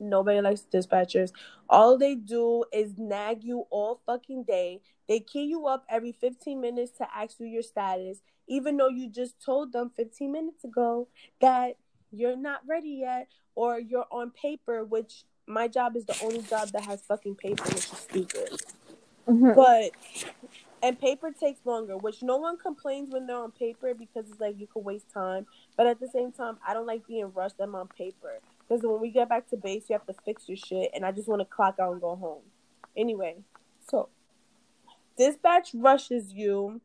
Nobody 0.00 0.40
likes 0.40 0.66
dispatchers. 0.72 1.32
All 1.68 1.98
they 1.98 2.14
do 2.14 2.64
is 2.72 2.96
nag 2.96 3.42
you 3.42 3.66
all 3.70 4.00
fucking 4.06 4.44
day. 4.44 4.80
They 5.08 5.20
key 5.20 5.44
you 5.44 5.66
up 5.66 5.84
every 5.88 6.12
15 6.12 6.60
minutes 6.60 6.92
to 6.98 7.06
ask 7.14 7.40
you 7.40 7.46
your 7.46 7.62
status, 7.62 8.20
even 8.46 8.76
though 8.76 8.88
you 8.88 9.08
just 9.08 9.42
told 9.42 9.72
them 9.72 9.90
15 9.96 10.30
minutes 10.30 10.64
ago 10.64 11.08
that 11.40 11.76
you're 12.10 12.36
not 12.36 12.60
ready 12.66 13.00
yet 13.00 13.28
or 13.54 13.78
you're 13.78 14.06
on 14.10 14.30
paper, 14.30 14.84
which 14.84 15.24
my 15.46 15.66
job 15.66 15.96
is 15.96 16.04
the 16.04 16.16
only 16.22 16.42
job 16.42 16.68
that 16.68 16.84
has 16.84 17.02
fucking 17.02 17.34
paper, 17.34 17.64
which 17.64 17.76
is 17.76 17.98
stupid. 17.98 18.62
Mhm. 19.26 19.54
But 19.54 19.92
and 20.82 20.98
paper 20.98 21.32
takes 21.32 21.64
longer, 21.66 21.96
which 21.96 22.22
no 22.22 22.36
one 22.36 22.56
complains 22.56 23.10
when 23.10 23.26
they're 23.26 23.36
on 23.36 23.50
paper 23.50 23.94
because 23.94 24.30
it's 24.30 24.40
like 24.40 24.58
you 24.58 24.66
could 24.66 24.84
waste 24.84 25.10
time. 25.10 25.46
But 25.76 25.86
at 25.86 25.98
the 25.98 26.08
same 26.08 26.30
time, 26.30 26.58
I 26.66 26.72
don't 26.72 26.86
like 26.86 27.06
being 27.06 27.32
rushed. 27.32 27.56
I'm 27.58 27.74
on 27.74 27.88
paper 27.88 28.38
because 28.68 28.82
when 28.82 29.00
we 29.00 29.10
get 29.10 29.28
back 29.28 29.48
to 29.50 29.56
base, 29.56 29.84
you 29.88 29.94
have 29.94 30.06
to 30.06 30.14
fix 30.24 30.48
your 30.48 30.56
shit, 30.56 30.90
and 30.94 31.04
I 31.04 31.12
just 31.12 31.28
want 31.28 31.40
to 31.40 31.46
clock 31.46 31.76
out 31.80 31.92
and 31.92 32.00
go 32.00 32.16
home. 32.16 32.42
Anyway, 32.96 33.36
so 33.88 34.08
dispatch 35.16 35.70
rushes 35.74 36.32
you, 36.32 36.80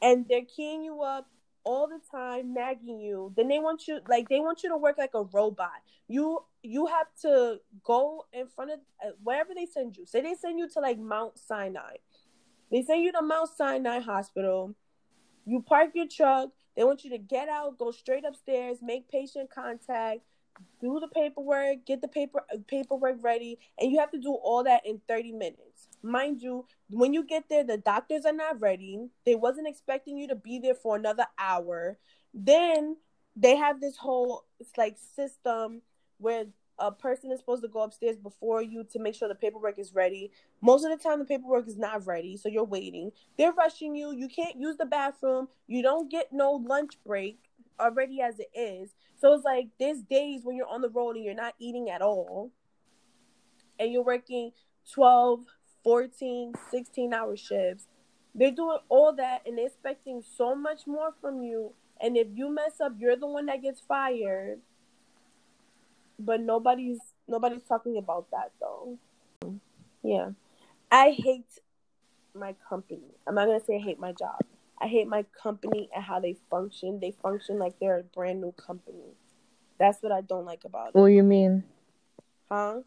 and 0.00 0.26
they're 0.28 0.44
keying 0.44 0.82
you 0.82 1.02
up 1.02 1.28
all 1.64 1.86
the 1.86 2.00
time, 2.10 2.52
nagging 2.52 3.00
you. 3.00 3.32
Then 3.36 3.48
they 3.48 3.58
want 3.58 3.86
you 3.88 4.00
like 4.08 4.28
they 4.28 4.40
want 4.40 4.62
you 4.62 4.70
to 4.70 4.76
work 4.76 4.98
like 4.98 5.14
a 5.14 5.22
robot. 5.22 5.70
You 6.08 6.44
you 6.62 6.86
have 6.86 7.06
to 7.22 7.60
go 7.84 8.26
in 8.32 8.46
front 8.48 8.72
of 8.72 8.78
uh, 9.04 9.10
wherever 9.22 9.54
they 9.54 9.66
send 9.66 9.96
you. 9.96 10.06
Say 10.06 10.20
they 10.20 10.34
send 10.34 10.58
you 10.58 10.68
to 10.70 10.80
like 10.80 10.98
Mount 10.98 11.38
Sinai. 11.38 11.96
They 12.70 12.82
send 12.82 13.02
you 13.02 13.12
to 13.12 13.22
Mount 13.22 13.50
Sinai 13.56 14.00
Hospital. 14.00 14.74
You 15.44 15.62
park 15.62 15.90
your 15.94 16.06
truck. 16.08 16.50
They 16.76 16.84
want 16.84 17.04
you 17.04 17.10
to 17.10 17.18
get 17.18 17.48
out, 17.48 17.76
go 17.76 17.90
straight 17.90 18.24
upstairs, 18.24 18.78
make 18.80 19.10
patient 19.10 19.50
contact, 19.50 20.20
do 20.80 20.98
the 21.00 21.08
paperwork, 21.08 21.86
get 21.86 22.00
the 22.02 22.08
paper 22.08 22.42
uh, 22.52 22.58
paperwork 22.66 23.16
ready, 23.22 23.58
and 23.78 23.90
you 23.90 23.98
have 24.00 24.10
to 24.10 24.18
do 24.18 24.32
all 24.32 24.64
that 24.64 24.84
in 24.84 25.00
30 25.08 25.32
minutes. 25.32 25.88
Mind 26.02 26.42
you, 26.42 26.66
when 26.90 27.14
you 27.14 27.24
get 27.24 27.48
there, 27.48 27.64
the 27.64 27.76
doctors 27.78 28.24
are 28.24 28.32
not 28.32 28.60
ready. 28.60 29.08
They 29.24 29.36
wasn't 29.36 29.68
expecting 29.68 30.18
you 30.18 30.28
to 30.28 30.34
be 30.34 30.58
there 30.58 30.74
for 30.74 30.96
another 30.96 31.26
hour. 31.38 31.98
Then 32.34 32.96
they 33.36 33.56
have 33.56 33.80
this 33.80 33.96
whole 33.96 34.44
it's 34.58 34.76
like 34.76 34.96
system 35.16 35.82
where 36.18 36.46
a 36.78 36.90
person 36.90 37.30
is 37.30 37.38
supposed 37.38 37.62
to 37.62 37.68
go 37.68 37.82
upstairs 37.82 38.16
before 38.16 38.62
you 38.62 38.82
to 38.82 38.98
make 38.98 39.14
sure 39.14 39.28
the 39.28 39.34
paperwork 39.34 39.78
is 39.78 39.94
ready. 39.94 40.32
Most 40.60 40.84
of 40.84 40.90
the 40.90 40.96
time, 40.96 41.20
the 41.20 41.24
paperwork 41.24 41.68
is 41.68 41.78
not 41.78 42.06
ready, 42.06 42.36
so 42.36 42.48
you're 42.48 42.64
waiting. 42.64 43.12
They're 43.38 43.52
rushing 43.52 43.94
you. 43.94 44.12
You 44.12 44.28
can't 44.28 44.56
use 44.56 44.76
the 44.76 44.86
bathroom. 44.86 45.48
You 45.68 45.82
don't 45.82 46.10
get 46.10 46.32
no 46.32 46.52
lunch 46.52 46.94
break 47.06 47.38
already 47.78 48.20
as 48.20 48.38
it 48.38 48.50
is. 48.54 48.90
So 49.18 49.34
it's 49.34 49.44
like 49.44 49.68
there's 49.78 50.02
days 50.02 50.40
when 50.44 50.56
you're 50.56 50.68
on 50.68 50.82
the 50.82 50.88
road 50.88 51.16
and 51.16 51.24
you're 51.24 51.34
not 51.34 51.54
eating 51.58 51.90
at 51.90 52.02
all, 52.02 52.50
and 53.78 53.92
you're 53.92 54.04
working 54.04 54.52
12, 54.92 55.40
14, 55.84 56.52
16 56.70 57.14
hour 57.14 57.36
shifts. 57.36 57.86
They're 58.34 58.50
doing 58.50 58.78
all 58.88 59.14
that 59.16 59.42
and 59.46 59.58
they're 59.58 59.66
expecting 59.66 60.22
so 60.36 60.54
much 60.54 60.86
more 60.86 61.12
from 61.20 61.42
you. 61.42 61.74
And 62.00 62.16
if 62.16 62.28
you 62.34 62.52
mess 62.52 62.80
up, 62.80 62.94
you're 62.98 63.16
the 63.16 63.26
one 63.26 63.46
that 63.46 63.62
gets 63.62 63.80
fired 63.80 64.60
but 66.24 66.40
nobody's 66.40 67.00
nobody's 67.28 67.62
talking 67.68 67.98
about 67.98 68.26
that 68.30 68.52
though. 68.60 68.98
Yeah. 70.02 70.30
I 70.90 71.10
hate 71.10 71.46
my 72.34 72.54
company. 72.68 73.14
I'm 73.26 73.34
not 73.34 73.46
gonna 73.46 73.60
say 73.64 73.76
I 73.76 73.84
hate 73.84 73.98
my 73.98 74.12
job. 74.12 74.40
I 74.82 74.88
hate 74.88 75.06
my 75.06 75.24
company 75.40 75.88
and 75.94 76.02
how 76.02 76.18
they 76.18 76.36
function. 76.50 76.98
They 77.00 77.12
function 77.22 77.58
like 77.58 77.78
they're 77.78 78.00
a 78.00 78.02
brand 78.02 78.40
new 78.40 78.52
company. 78.52 79.14
That's 79.78 80.02
what 80.02 80.10
I 80.10 80.22
don't 80.22 80.44
like 80.44 80.64
about 80.64 80.88
it. 80.88 80.94
What 80.94 81.06
do 81.06 81.12
you 81.12 81.22
mean? 81.22 81.62
Huh? 82.50 82.80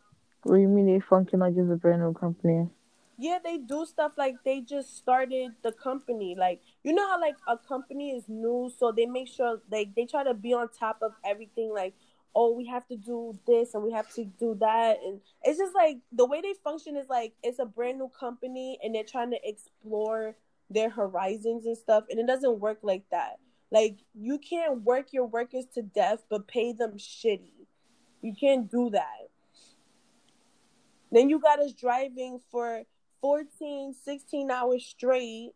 What 0.44 0.56
do 0.56 0.62
you 0.62 0.68
mean 0.68 0.88
they 0.88 1.00
function 1.00 1.40
like 1.40 1.54
it's 1.56 1.72
a 1.72 1.76
brand 1.76 2.02
new 2.02 2.14
company? 2.14 2.70
Yeah, 3.18 3.40
they 3.42 3.58
do 3.58 3.86
stuff 3.86 4.12
like 4.18 4.36
they 4.44 4.60
just 4.60 4.98
started 4.98 5.54
the 5.64 5.72
company. 5.72 6.36
Like 6.38 6.62
you 6.84 6.94
know 6.94 7.08
how 7.08 7.20
like 7.20 7.38
a 7.48 7.58
company 7.58 8.12
is 8.12 8.26
new, 8.28 8.70
so 8.78 8.92
they 8.92 9.06
make 9.06 9.30
sure 9.30 9.62
like 9.72 9.96
they 9.96 10.06
try 10.06 10.26
to 10.26 10.34
be 10.34 10.54
on 10.54 10.68
top 10.78 11.00
of 11.02 11.14
everything. 11.24 11.74
Like 11.74 11.94
oh, 12.36 12.52
we 12.52 12.66
have 12.68 12.86
to 12.88 12.98
do 12.98 13.40
this 13.48 13.74
and 13.74 13.84
we 13.84 13.94
have 13.94 14.14
to 14.14 14.26
do 14.26 14.58
that. 14.60 14.98
And 15.04 15.22
it's 15.44 15.58
just 15.58 15.74
like 15.74 16.00
the 16.12 16.26
way 16.26 16.42
they 16.42 16.54
function 16.64 16.98
is 16.98 17.08
like 17.08 17.34
it's 17.42 17.60
a 17.60 17.66
brand 17.66 17.98
new 17.98 18.12
company 18.20 18.78
and 18.84 18.94
they're 18.94 19.06
trying 19.06 19.32
to 19.32 19.40
explore 19.42 20.36
their 20.70 20.90
horizons 20.90 21.66
and 21.66 21.78
stuff. 21.78 22.06
And 22.10 22.20
it 22.20 22.28
doesn't 22.28 22.60
work 22.60 22.80
like 22.82 23.04
that. 23.12 23.40
Like 23.72 23.98
you 24.14 24.38
can't 24.38 24.82
work 24.82 25.12
your 25.12 25.26
workers 25.26 25.66
to 25.74 25.82
death 25.82 26.24
but 26.30 26.48
pay 26.48 26.72
them 26.72 26.94
shitty. 26.94 27.68
You 28.22 28.34
can't 28.40 28.70
do 28.70 28.90
that. 28.92 29.30
Then 31.12 31.30
you 31.30 31.40
got 31.40 31.60
us 31.60 31.74
driving 31.74 32.40
for 32.52 32.84
14, 33.22 33.94
16 34.04 34.52
hours 34.52 34.86
straight 34.86 35.52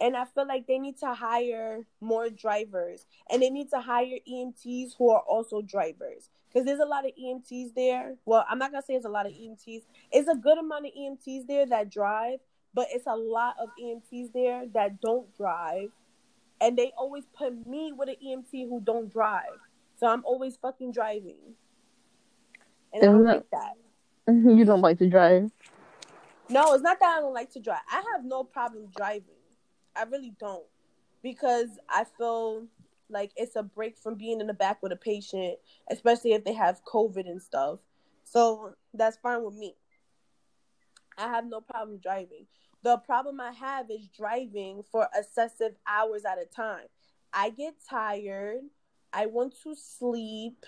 and 0.00 0.16
I 0.16 0.24
feel 0.26 0.46
like 0.46 0.66
they 0.66 0.78
need 0.78 0.98
to 0.98 1.14
hire 1.14 1.86
more 2.00 2.28
drivers 2.28 3.06
and 3.30 3.42
they 3.42 3.50
need 3.50 3.70
to 3.70 3.80
hire 3.80 4.18
EMTs 4.28 4.92
who 4.98 5.10
are 5.10 5.20
also 5.20 5.62
drivers 5.62 6.28
because 6.48 6.66
there's 6.66 6.80
a 6.80 6.84
lot 6.84 7.04
of 7.04 7.12
EMTs 7.20 7.74
there. 7.74 8.14
Well, 8.24 8.44
I'm 8.48 8.58
not 8.58 8.72
gonna 8.72 8.82
say 8.82 8.94
there's 8.94 9.04
a 9.04 9.10
lot 9.10 9.26
of 9.26 9.32
EMTs. 9.32 9.82
It's 10.12 10.28
a 10.28 10.34
good 10.34 10.58
amount 10.58 10.86
of 10.86 10.92
EMTs 10.92 11.46
there 11.46 11.66
that 11.66 11.90
drive, 11.90 12.40
but 12.76 12.88
it's 12.92 13.06
a 13.06 13.16
lot 13.16 13.56
of 13.58 13.70
EMTs 13.82 14.34
there 14.34 14.66
that 14.74 15.00
don't 15.00 15.34
drive, 15.34 15.88
and 16.60 16.76
they 16.76 16.92
always 16.98 17.24
put 17.36 17.66
me 17.66 17.92
with 17.96 18.10
an 18.10 18.16
EMT 18.22 18.68
who 18.68 18.82
don't 18.84 19.10
drive. 19.10 19.58
So 19.98 20.06
I'm 20.06 20.22
always 20.26 20.58
fucking 20.58 20.92
driving, 20.92 21.54
and 22.92 23.02
I 23.02 23.06
don't 23.06 23.14
Isn't 23.22 23.26
like 23.26 23.50
that. 23.50 23.72
You 24.56 24.64
don't 24.66 24.82
like 24.82 24.98
to 24.98 25.08
drive. 25.08 25.50
No, 26.50 26.74
it's 26.74 26.82
not 26.82 27.00
that 27.00 27.16
I 27.16 27.20
don't 27.20 27.32
like 27.32 27.50
to 27.52 27.60
drive. 27.60 27.80
I 27.90 28.04
have 28.12 28.24
no 28.24 28.44
problem 28.44 28.88
driving. 28.94 29.22
I 29.96 30.02
really 30.02 30.34
don't. 30.38 30.66
Because 31.22 31.68
I 31.88 32.04
feel 32.18 32.66
like 33.08 33.32
it's 33.36 33.56
a 33.56 33.62
break 33.62 33.96
from 33.98 34.16
being 34.16 34.40
in 34.40 34.46
the 34.46 34.54
back 34.54 34.82
with 34.82 34.92
a 34.92 34.96
patient, 34.96 35.56
especially 35.90 36.34
if 36.34 36.44
they 36.44 36.52
have 36.52 36.84
COVID 36.84 37.26
and 37.26 37.42
stuff. 37.42 37.78
So 38.24 38.74
that's 38.92 39.16
fine 39.16 39.42
with 39.42 39.54
me. 39.54 39.76
I 41.16 41.28
have 41.28 41.46
no 41.46 41.60
problem 41.60 41.98
driving. 41.98 42.46
The 42.86 42.98
problem 42.98 43.40
I 43.40 43.50
have 43.50 43.90
is 43.90 44.06
driving 44.16 44.84
for 44.92 45.08
excessive 45.12 45.72
hours 45.88 46.24
at 46.24 46.38
a 46.38 46.44
time. 46.44 46.86
I 47.32 47.50
get 47.50 47.74
tired, 47.90 48.60
I 49.12 49.26
want 49.26 49.54
to 49.64 49.74
sleep, 49.74 50.64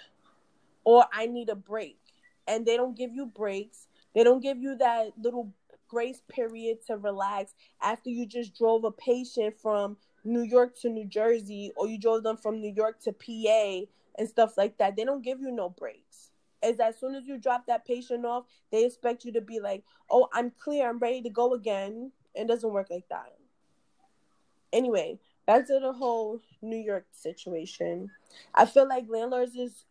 or 0.82 1.04
I 1.12 1.26
need 1.26 1.48
a 1.48 1.54
break. 1.54 2.00
And 2.48 2.66
they 2.66 2.76
don't 2.76 2.96
give 2.96 3.14
you 3.14 3.24
breaks. 3.24 3.86
They 4.16 4.24
don't 4.24 4.42
give 4.42 4.58
you 4.58 4.76
that 4.78 5.12
little 5.16 5.54
grace 5.86 6.20
period 6.28 6.78
to 6.88 6.96
relax 6.96 7.54
after 7.80 8.10
you 8.10 8.26
just 8.26 8.58
drove 8.58 8.82
a 8.82 8.90
patient 8.90 9.54
from 9.62 9.96
New 10.24 10.42
York 10.42 10.76
to 10.80 10.88
New 10.88 11.06
Jersey 11.06 11.70
or 11.76 11.86
you 11.86 12.00
drove 12.00 12.24
them 12.24 12.36
from 12.36 12.60
New 12.60 12.74
York 12.74 13.00
to 13.02 13.12
PA 13.12 13.86
and 14.18 14.28
stuff 14.28 14.58
like 14.58 14.76
that. 14.78 14.96
They 14.96 15.04
don't 15.04 15.22
give 15.22 15.40
you 15.40 15.52
no 15.52 15.70
breaks. 15.70 16.27
As 16.62 16.80
as 16.80 16.98
soon 16.98 17.14
as 17.14 17.26
you 17.26 17.38
drop 17.38 17.66
that 17.66 17.86
patient 17.86 18.24
off, 18.24 18.44
they 18.70 18.84
expect 18.84 19.24
you 19.24 19.32
to 19.32 19.40
be 19.40 19.60
like, 19.60 19.84
"Oh, 20.10 20.28
I'm 20.32 20.50
clear. 20.50 20.88
I'm 20.88 20.98
ready 20.98 21.22
to 21.22 21.30
go 21.30 21.54
again." 21.54 22.12
It 22.34 22.46
doesn't 22.46 22.72
work 22.72 22.88
like 22.90 23.08
that. 23.08 23.36
Anyway, 24.72 25.18
back 25.46 25.66
to 25.66 25.78
the 25.80 25.92
whole 25.92 26.40
New 26.60 26.76
York 26.76 27.06
situation. 27.12 28.10
I 28.54 28.66
feel 28.66 28.88
like 28.88 29.08
landlords 29.08 29.56
is 29.56 29.84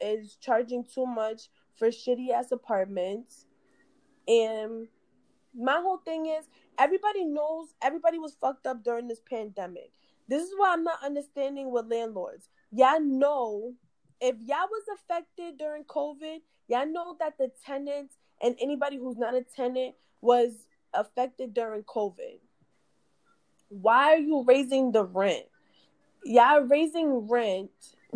is 0.00 0.36
charging 0.36 0.84
too 0.84 1.06
much 1.06 1.48
for 1.76 1.88
shitty 1.88 2.30
ass 2.30 2.52
apartments, 2.52 3.46
and 4.28 4.88
my 5.54 5.80
whole 5.80 5.98
thing 5.98 6.26
is 6.26 6.48
everybody 6.78 7.24
knows 7.24 7.74
everybody 7.82 8.18
was 8.18 8.36
fucked 8.40 8.66
up 8.66 8.84
during 8.84 9.08
this 9.08 9.20
pandemic. 9.20 9.92
This 10.28 10.42
is 10.42 10.52
why 10.56 10.72
I'm 10.72 10.84
not 10.84 11.02
understanding 11.04 11.70
with 11.70 11.90
landlords. 11.90 12.48
Y'all 12.72 13.00
know 13.00 13.74
if 14.20 14.36
y'all 14.40 14.68
was 14.70 14.82
affected 14.94 15.58
during 15.58 15.84
COVID, 15.84 16.38
y'all 16.68 16.86
know 16.86 17.16
that 17.20 17.38
the 17.38 17.50
tenants 17.64 18.14
and 18.42 18.56
anybody 18.60 18.96
who's 18.96 19.16
not 19.16 19.34
a 19.34 19.42
tenant 19.42 19.94
was 20.20 20.52
affected 20.94 21.54
during 21.54 21.82
COVID. 21.82 22.38
Why 23.68 24.14
are 24.14 24.18
you 24.18 24.44
raising 24.46 24.92
the 24.92 25.04
rent? 25.04 25.46
Yeah, 26.24 26.60
raising 26.66 27.28
rent. 27.28 27.70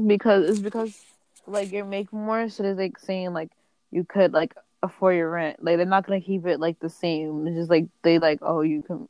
because 0.07 0.49
it's 0.49 0.61
because 0.61 0.99
like 1.47 1.73
you 1.73 1.85
make 1.85 2.13
more, 2.13 2.49
so 2.49 2.63
they're 2.63 2.75
like 2.75 2.99
saying 2.99 3.33
like 3.33 3.51
you 3.91 4.05
could 4.05 4.33
like 4.33 4.55
afford 4.83 5.17
your 5.17 5.31
rent. 5.31 5.63
Like 5.63 5.77
they're 5.77 5.87
not 5.87 6.07
gonna 6.07 6.21
keep 6.21 6.47
it 6.47 6.61
like 6.61 6.81
the 6.81 6.89
same. 6.89 7.47
It's 7.47 7.57
just 7.57 7.71
like 7.71 7.87
they 8.03 8.19
like 8.19 8.39
oh 8.43 8.63
you 8.63 8.83
can. 8.83 9.09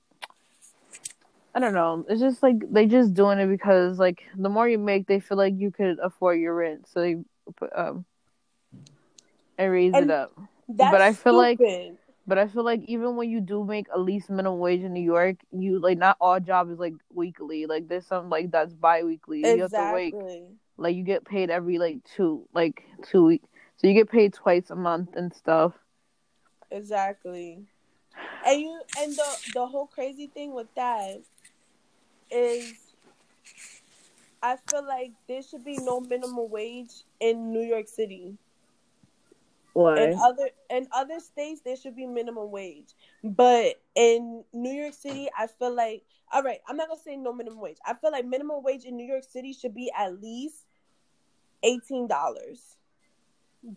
I 1.54 1.58
don't 1.60 1.74
know. 1.74 2.04
It's 2.08 2.20
just 2.20 2.42
like 2.42 2.56
they 2.70 2.86
just 2.86 3.12
doing 3.14 3.38
it 3.38 3.46
because 3.48 3.98
like 3.98 4.22
the 4.36 4.48
more 4.48 4.68
you 4.68 4.78
make, 4.78 5.06
they 5.06 5.20
feel 5.20 5.36
like 5.36 5.54
you 5.56 5.70
could 5.70 5.98
afford 5.98 6.38
your 6.40 6.54
rent, 6.54 6.86
so 6.88 7.00
they 7.00 7.16
put 7.56 7.70
um 7.76 8.04
and 9.58 9.72
raise 9.72 9.94
And 9.94 10.04
it 10.04 10.10
up. 10.10 10.32
That's 10.68 10.92
But 10.92 11.00
I 11.00 11.12
feel 11.12 11.34
like- 11.34 11.58
But 12.26 12.38
I 12.38 12.46
feel 12.46 12.62
like 12.64 12.82
even 12.84 13.16
when 13.16 13.28
you 13.28 13.40
do 13.40 13.64
make 13.64 13.88
at 13.90 13.98
least 14.00 14.30
minimum 14.30 14.60
wage 14.60 14.82
in 14.82 14.92
New 14.92 15.02
York, 15.02 15.36
you 15.50 15.80
like 15.80 15.98
not 15.98 16.16
all 16.20 16.38
jobs 16.38 16.70
is 16.70 16.78
like 16.78 16.94
weekly. 17.12 17.66
Like 17.66 17.88
there's 17.88 18.06
some 18.06 18.30
like 18.30 18.52
that's 18.52 18.72
bi-weekly. 18.72 19.40
You 19.40 19.62
have 19.62 19.70
to 19.72 19.90
wait. 19.92 20.14
exactly. 20.14 20.44
Like 20.76 20.94
you 20.94 21.02
get 21.02 21.24
paid 21.24 21.50
every 21.50 21.78
like 21.78 21.98
two 22.04 22.46
like 22.54 22.84
two 23.02 23.24
weeks. 23.24 23.48
So 23.78 23.88
you 23.88 23.94
get 23.94 24.10
paid 24.10 24.32
twice 24.34 24.70
a 24.70 24.76
month 24.76 25.16
and 25.16 25.34
stuff. 25.34 25.72
Exactly. 26.70 27.64
And 28.46 28.60
you 28.60 28.80
and 28.98 29.12
the 29.12 29.36
the 29.54 29.66
whole 29.66 29.86
crazy 29.86 30.28
thing 30.28 30.54
with 30.54 30.72
that 30.76 31.20
is 32.30 32.94
I 34.42 34.56
feel 34.56 34.86
like 34.86 35.12
there 35.28 35.42
should 35.42 35.64
be 35.64 35.78
no 35.78 36.00
minimum 36.00 36.50
wage 36.50 37.04
in 37.20 37.52
New 37.52 37.60
York 37.62 37.88
City. 37.88 38.38
Why? 39.72 39.98
In 39.98 40.14
other 40.22 40.50
in 40.70 40.88
other 40.92 41.20
states 41.20 41.62
there 41.62 41.76
should 41.76 41.96
be 41.96 42.06
minimum 42.06 42.50
wage. 42.50 42.94
But 43.22 43.82
in 43.94 44.44
New 44.52 44.72
York 44.72 44.94
City 44.94 45.28
I 45.36 45.46
feel 45.46 45.74
like 45.74 46.04
all 46.32 46.42
right, 46.42 46.60
I'm 46.68 46.76
not 46.76 46.88
gonna 46.88 47.00
say 47.00 47.16
no 47.16 47.32
minimum 47.32 47.60
wage. 47.60 47.78
I 47.84 47.94
feel 47.94 48.12
like 48.12 48.24
minimum 48.24 48.62
wage 48.62 48.84
in 48.84 48.96
New 48.96 49.06
York 49.06 49.24
City 49.24 49.52
should 49.52 49.74
be 49.74 49.90
at 49.96 50.20
least 50.20 50.66
eighteen 51.62 52.06
dollars. 52.06 52.76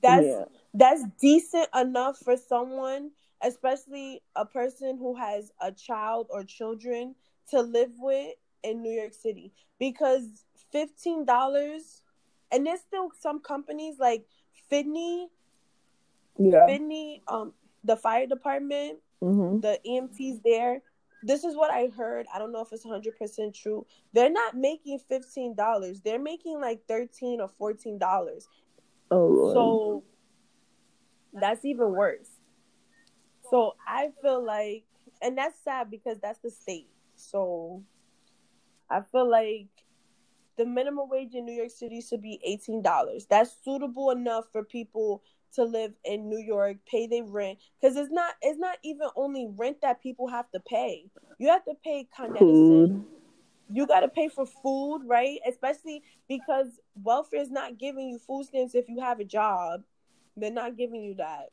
That's 0.02 0.28
Yeah. 0.28 0.46
that's 0.74 1.04
decent 1.20 1.68
enough 1.76 2.18
for 2.18 2.38
someone, 2.38 3.12
especially 3.42 4.22
a 4.36 4.46
person 4.46 4.98
who 4.98 5.16
has 5.16 5.52
a 5.62 5.72
child 5.72 6.28
or 6.30 6.44
children 6.44 7.16
to 7.50 7.62
live 7.62 7.92
with 7.98 8.36
in 8.64 8.82
New 8.82 8.92
York 8.92 9.14
City. 9.14 9.54
Because 9.80 10.46
fifteen 10.72 11.26
dollars, 11.26 12.02
and 12.52 12.66
there's 12.66 12.82
still 12.82 13.10
some 13.20 13.40
companies 13.40 13.96
like 14.00 14.26
Fidney, 14.72 15.28
Yeah. 16.38 16.68
Fidney, 16.68 17.22
um, 17.28 17.54
the 17.84 17.98
fire 17.98 18.28
department, 18.28 19.00
hmm 19.22 19.60
the 19.60 19.80
EMTs 19.86 20.42
there. 20.44 20.82
This 21.26 21.46
is 21.46 21.56
what 21.56 21.72
I 21.72 21.88
heard. 21.88 22.26
I 22.34 22.38
don't 22.38 22.52
know 22.52 22.60
if 22.62 22.74
it's 22.74 22.86
100% 22.86 23.54
true. 23.54 23.86
They're 24.12 24.30
not 24.30 24.58
making 24.58 25.00
$15. 25.10 26.02
They're 26.04 26.20
making 26.20 26.60
like 26.60 26.82
13 26.86 27.40
or 27.40 27.50
$14. 27.50 28.48
Oh 29.10 29.28
Lord. 29.28 29.54
So 29.54 30.04
that's 31.34 31.64
even 31.64 31.92
worse. 31.94 32.28
So 33.50 33.76
I 33.88 34.12
feel 34.22 34.44
like, 34.44 34.84
and 35.22 35.38
that's 35.38 35.58
sad 35.64 35.90
because 35.90 36.20
that's 36.20 36.40
the 36.40 36.52
state. 36.52 36.90
So 37.16 37.84
I 38.94 39.02
feel 39.02 39.30
like 39.30 39.68
the 40.58 40.66
minimum 40.66 41.10
wage 41.10 41.34
in 41.34 41.46
New 41.46 41.54
York 41.54 41.72
City 41.72 42.02
should 42.02 42.22
be 42.22 42.40
eighteen 42.46 42.82
dollars. 42.84 43.26
That's 43.30 43.52
suitable 43.66 44.12
enough 44.12 44.46
for 44.52 44.64
people 44.64 45.24
to 45.56 45.64
live 45.64 45.94
in 46.04 46.30
New 46.30 46.40
York, 46.40 46.78
pay 46.86 47.08
their 47.08 47.24
rent, 47.24 47.60
because 47.82 47.96
it's 47.98 48.12
not 48.12 48.36
it's 48.42 48.60
not 48.60 48.78
even 48.84 49.08
only 49.16 49.48
rent 49.58 49.78
that 49.82 50.02
people 50.02 50.28
have 50.28 50.50
to 50.52 50.60
pay. 50.60 51.06
You 51.40 51.50
have 51.50 51.66
to 51.66 51.74
pay 51.84 52.08
Con 52.16 52.32
Edison 52.32 52.48
Food. 52.48 53.06
you 53.72 53.88
got 53.88 54.02
to 54.02 54.08
pay 54.08 54.30
for 54.30 54.46
food, 54.46 55.02
right? 55.08 55.40
Especially 55.48 56.04
because 56.30 56.68
welfare 57.04 57.42
is 57.42 57.52
not 57.52 57.80
giving 57.80 58.10
you 58.10 58.20
food 58.20 58.46
stamps 58.46 58.76
if 58.76 58.88
you 58.90 59.00
have 59.02 59.20
a 59.20 59.26
job. 59.26 59.84
They're 60.38 60.52
not 60.52 60.78
giving 60.78 61.04
you 61.04 61.16
that. 61.16 61.50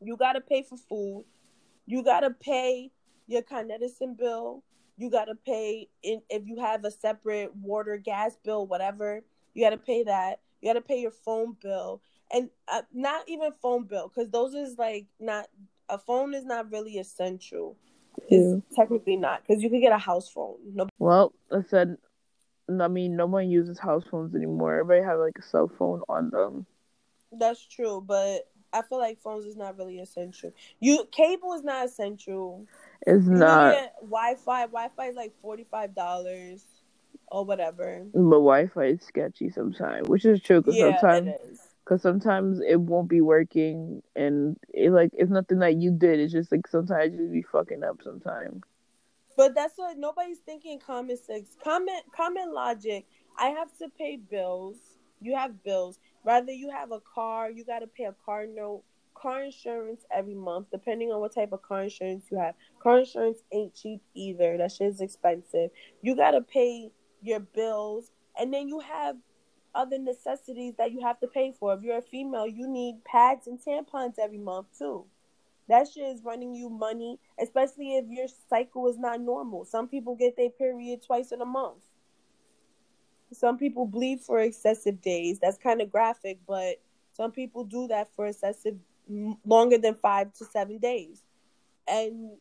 You 0.00 0.16
got 0.16 0.34
to 0.34 0.40
pay 0.40 0.62
for 0.62 0.76
food. 0.76 1.24
You 1.86 2.02
got 2.04 2.20
to 2.20 2.30
pay 2.30 2.90
your 3.26 3.42
Con 3.42 3.70
Edison 3.70 4.14
bill. 4.14 4.62
You 4.96 5.10
got 5.10 5.26
to 5.26 5.34
pay 5.34 5.88
in, 6.02 6.22
if 6.28 6.46
you 6.46 6.60
have 6.60 6.84
a 6.84 6.90
separate 6.90 7.54
water, 7.56 7.96
gas 7.96 8.36
bill, 8.44 8.66
whatever. 8.66 9.22
You 9.54 9.64
got 9.64 9.70
to 9.70 9.78
pay 9.78 10.04
that. 10.04 10.40
You 10.60 10.68
got 10.68 10.74
to 10.74 10.80
pay 10.80 11.00
your 11.00 11.10
phone 11.10 11.56
bill, 11.60 12.00
and 12.32 12.50
uh, 12.68 12.82
not 12.92 13.28
even 13.28 13.52
phone 13.52 13.84
bill 13.84 14.08
because 14.14 14.30
those 14.30 14.54
is 14.54 14.78
like 14.78 15.06
not 15.18 15.48
a 15.88 15.98
phone 15.98 16.34
is 16.34 16.44
not 16.44 16.70
really 16.70 16.98
essential. 16.98 17.76
Yeah. 18.28 18.38
It's 18.38 18.76
technically 18.76 19.16
not 19.16 19.42
because 19.46 19.62
you 19.62 19.70
could 19.70 19.80
get 19.80 19.92
a 19.92 19.98
house 19.98 20.28
phone. 20.28 20.56
No, 20.74 20.88
Well, 20.98 21.32
I 21.50 21.62
said. 21.68 21.96
I 22.80 22.88
mean, 22.88 23.16
no 23.16 23.26
one 23.26 23.50
uses 23.50 23.78
house 23.78 24.04
phones 24.10 24.34
anymore. 24.34 24.78
Everybody 24.78 25.04
have 25.04 25.18
like 25.18 25.36
a 25.36 25.42
cell 25.42 25.70
phone 25.78 26.00
on 26.08 26.30
them. 26.30 26.64
that's 27.32 27.66
true, 27.66 28.02
but 28.06 28.48
I 28.72 28.82
feel 28.82 28.98
like 28.98 29.20
phones 29.20 29.44
is 29.44 29.56
not 29.56 29.76
really 29.76 29.98
essential. 29.98 30.52
You 30.80 31.06
cable 31.10 31.52
is 31.54 31.62
not 31.62 31.84
essential. 31.84 32.66
It's 33.06 33.26
You 33.26 33.32
not. 33.34 33.76
Wi-Fi. 34.00 34.62
Wi-Fi 34.66 35.06
is 35.06 35.16
like 35.16 35.32
forty 35.40 35.64
five 35.70 35.94
dollars 35.94 36.64
or 37.30 37.44
whatever. 37.44 38.06
But 38.12 38.20
Wi-Fi 38.20 38.84
is 38.84 39.02
sketchy 39.02 39.50
sometimes, 39.50 40.08
which 40.08 40.24
is 40.24 40.40
true. 40.42 40.60
Because 40.60 40.76
Yeah, 40.76 41.00
sometimes, 41.00 41.28
it 41.28 41.40
is. 41.50 41.60
because 41.84 42.02
sometimes 42.02 42.60
it 42.66 42.80
won't 42.80 43.08
be 43.08 43.20
working, 43.20 44.02
and 44.14 44.56
it 44.72 44.90
like 44.90 45.10
it's 45.14 45.30
nothing 45.30 45.58
that 45.60 45.76
you 45.76 45.90
did. 45.90 46.20
It's 46.20 46.32
just 46.32 46.52
like 46.52 46.66
sometimes 46.68 47.14
you 47.18 47.28
be 47.28 47.42
fucking 47.42 47.82
up. 47.82 48.00
Sometimes. 48.04 48.62
But 49.36 49.54
that's 49.54 49.78
what 49.78 49.96
nobody's 49.98 50.38
thinking. 50.38 50.78
Common 50.78 51.16
sense, 51.16 51.56
common 51.64 52.00
common 52.14 52.52
logic. 52.52 53.06
I 53.38 53.48
have 53.48 53.76
to 53.78 53.88
pay 53.98 54.16
bills. 54.16 54.76
You 55.20 55.34
have 55.36 55.62
bills. 55.64 55.98
Rather, 56.24 56.52
you 56.52 56.70
have 56.70 56.92
a 56.92 57.00
car. 57.00 57.50
You 57.50 57.64
got 57.64 57.80
to 57.80 57.86
pay 57.86 58.04
a 58.04 58.14
car 58.24 58.46
note, 58.46 58.82
car 59.22 59.44
insurance 59.44 60.04
every 60.10 60.34
month, 60.34 60.66
depending 60.72 61.12
on 61.12 61.20
what 61.20 61.34
type 61.34 61.52
of 61.52 61.62
car 61.62 61.84
insurance 61.84 62.24
you 62.30 62.38
have. 62.38 62.54
Car 62.82 62.98
insurance 62.98 63.38
ain't 63.52 63.74
cheap 63.74 64.02
either. 64.14 64.58
That 64.58 64.72
shit 64.72 64.88
is 64.88 65.00
expensive. 65.00 65.70
You 66.02 66.16
got 66.16 66.32
to 66.32 66.40
pay 66.40 66.90
your 67.22 67.40
bills, 67.40 68.10
and 68.36 68.52
then 68.52 68.68
you 68.68 68.80
have 68.80 69.16
other 69.74 69.98
necessities 69.98 70.74
that 70.76 70.92
you 70.92 71.00
have 71.00 71.20
to 71.20 71.28
pay 71.28 71.54
for. 71.58 71.72
If 71.72 71.82
you're 71.82 71.98
a 71.98 72.02
female, 72.02 72.46
you 72.46 72.68
need 72.68 73.04
pads 73.04 73.46
and 73.46 73.58
tampons 73.58 74.18
every 74.18 74.38
month 74.38 74.66
too. 74.76 75.06
That 75.68 75.88
shit 75.88 76.04
is 76.04 76.24
running 76.24 76.54
you 76.54 76.68
money, 76.68 77.18
especially 77.40 77.96
if 77.96 78.04
your 78.08 78.26
cycle 78.50 78.88
is 78.88 78.98
not 78.98 79.20
normal. 79.20 79.64
Some 79.64 79.88
people 79.88 80.16
get 80.16 80.36
their 80.36 80.50
period 80.50 81.02
twice 81.06 81.32
in 81.32 81.40
a 81.40 81.46
month. 81.46 81.84
Some 83.32 83.56
people 83.56 83.86
bleed 83.86 84.20
for 84.20 84.40
excessive 84.40 85.00
days. 85.00 85.38
That's 85.38 85.56
kind 85.56 85.80
of 85.80 85.90
graphic, 85.90 86.40
but 86.46 86.82
some 87.14 87.30
people 87.30 87.64
do 87.64 87.88
that 87.88 88.14
for 88.14 88.26
excessive 88.26 88.76
longer 89.44 89.78
than 89.78 89.94
five 89.94 90.32
to 90.34 90.44
seven 90.44 90.78
days. 90.78 91.22
And 91.86 92.32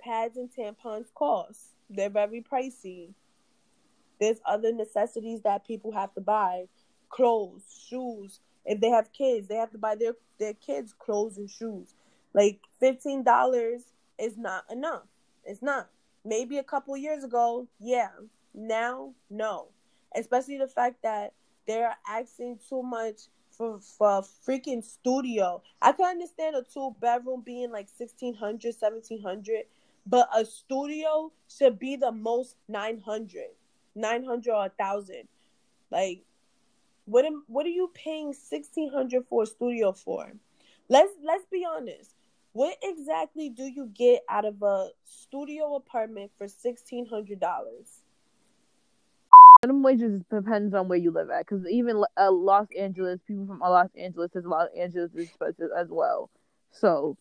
pads 0.00 0.36
and 0.36 0.50
tampons 0.50 1.06
cost. 1.14 1.60
They're 1.90 2.10
very 2.10 2.42
pricey. 2.42 3.10
There's 4.20 4.38
other 4.46 4.72
necessities 4.72 5.42
that 5.42 5.66
people 5.66 5.92
have 5.92 6.14
to 6.14 6.20
buy 6.20 6.64
clothes, 7.10 7.62
shoes. 7.88 8.40
If 8.64 8.80
they 8.80 8.88
have 8.88 9.12
kids, 9.12 9.46
they 9.46 9.56
have 9.56 9.70
to 9.72 9.78
buy 9.78 9.94
their, 9.94 10.14
their 10.38 10.54
kids 10.54 10.94
clothes 10.98 11.36
and 11.36 11.48
shoes. 11.48 11.94
Like 12.34 12.60
fifteen 12.80 13.22
dollars 13.22 13.82
is 14.18 14.36
not 14.36 14.64
enough. 14.70 15.06
It's 15.44 15.62
not. 15.62 15.88
Maybe 16.24 16.58
a 16.58 16.64
couple 16.64 16.96
years 16.96 17.22
ago, 17.22 17.68
yeah. 17.78 18.10
Now, 18.54 19.12
no. 19.30 19.68
Especially 20.14 20.58
the 20.58 20.66
fact 20.66 21.02
that 21.02 21.34
they're 21.66 21.96
asking 22.08 22.58
too 22.68 22.82
much 22.82 23.28
for 23.56 23.80
for 23.80 24.18
a 24.18 24.22
freaking 24.22 24.84
studio. 24.84 25.62
I 25.80 25.92
can 25.92 26.06
understand 26.06 26.56
a 26.56 26.62
two 26.62 26.94
bedroom 27.00 27.42
being 27.44 27.70
like 27.70 27.88
1600 27.96 28.74
1700 28.78 29.64
but 30.08 30.28
a 30.36 30.44
studio 30.44 31.32
should 31.48 31.78
be 31.78 31.96
the 31.96 32.12
most 32.12 32.56
900 32.68 33.46
900 33.96 34.52
or 34.52 34.60
1000 34.78 35.28
like 35.90 36.22
what 37.06 37.24
am 37.24 37.44
what 37.46 37.66
are 37.66 37.70
you 37.70 37.90
paying 37.94 38.26
1600 38.26 39.24
for 39.28 39.44
a 39.44 39.46
studio 39.46 39.92
for? 39.92 40.32
Let's 40.88 41.12
let's 41.24 41.46
be 41.50 41.64
honest. 41.64 42.10
What 42.52 42.76
exactly 42.82 43.48
do 43.48 43.64
you 43.64 43.86
get 43.92 44.22
out 44.28 44.44
of 44.44 44.62
a 44.62 44.88
studio 45.04 45.76
apartment 45.76 46.32
for 46.36 46.46
$1600 46.46 47.26
Minimum 49.62 49.82
wages 49.82 50.22
depends 50.30 50.74
on 50.74 50.88
where 50.88 50.98
you 50.98 51.10
live 51.10 51.30
at, 51.30 51.46
because 51.46 51.66
even 51.68 52.02
uh, 52.16 52.30
Los 52.30 52.68
Angeles, 52.78 53.20
people 53.26 53.46
from 53.46 53.60
Los 53.60 53.88
Angeles, 53.98 54.32
says 54.32 54.44
Los 54.44 54.68
Angeles 54.76 55.12
is 55.14 55.28
expensive 55.28 55.70
as 55.76 55.88
well. 55.90 56.30
So, 56.70 57.16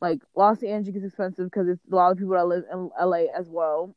like 0.00 0.20
Los 0.36 0.62
Angeles 0.62 0.96
is 0.96 1.04
expensive 1.08 1.46
because 1.46 1.68
it's 1.68 1.80
a 1.90 1.94
lot 1.94 2.12
of 2.12 2.18
people 2.18 2.34
that 2.34 2.46
live 2.46 2.64
in 2.70 2.90
LA 3.00 3.24
as 3.36 3.48
well. 3.48 3.94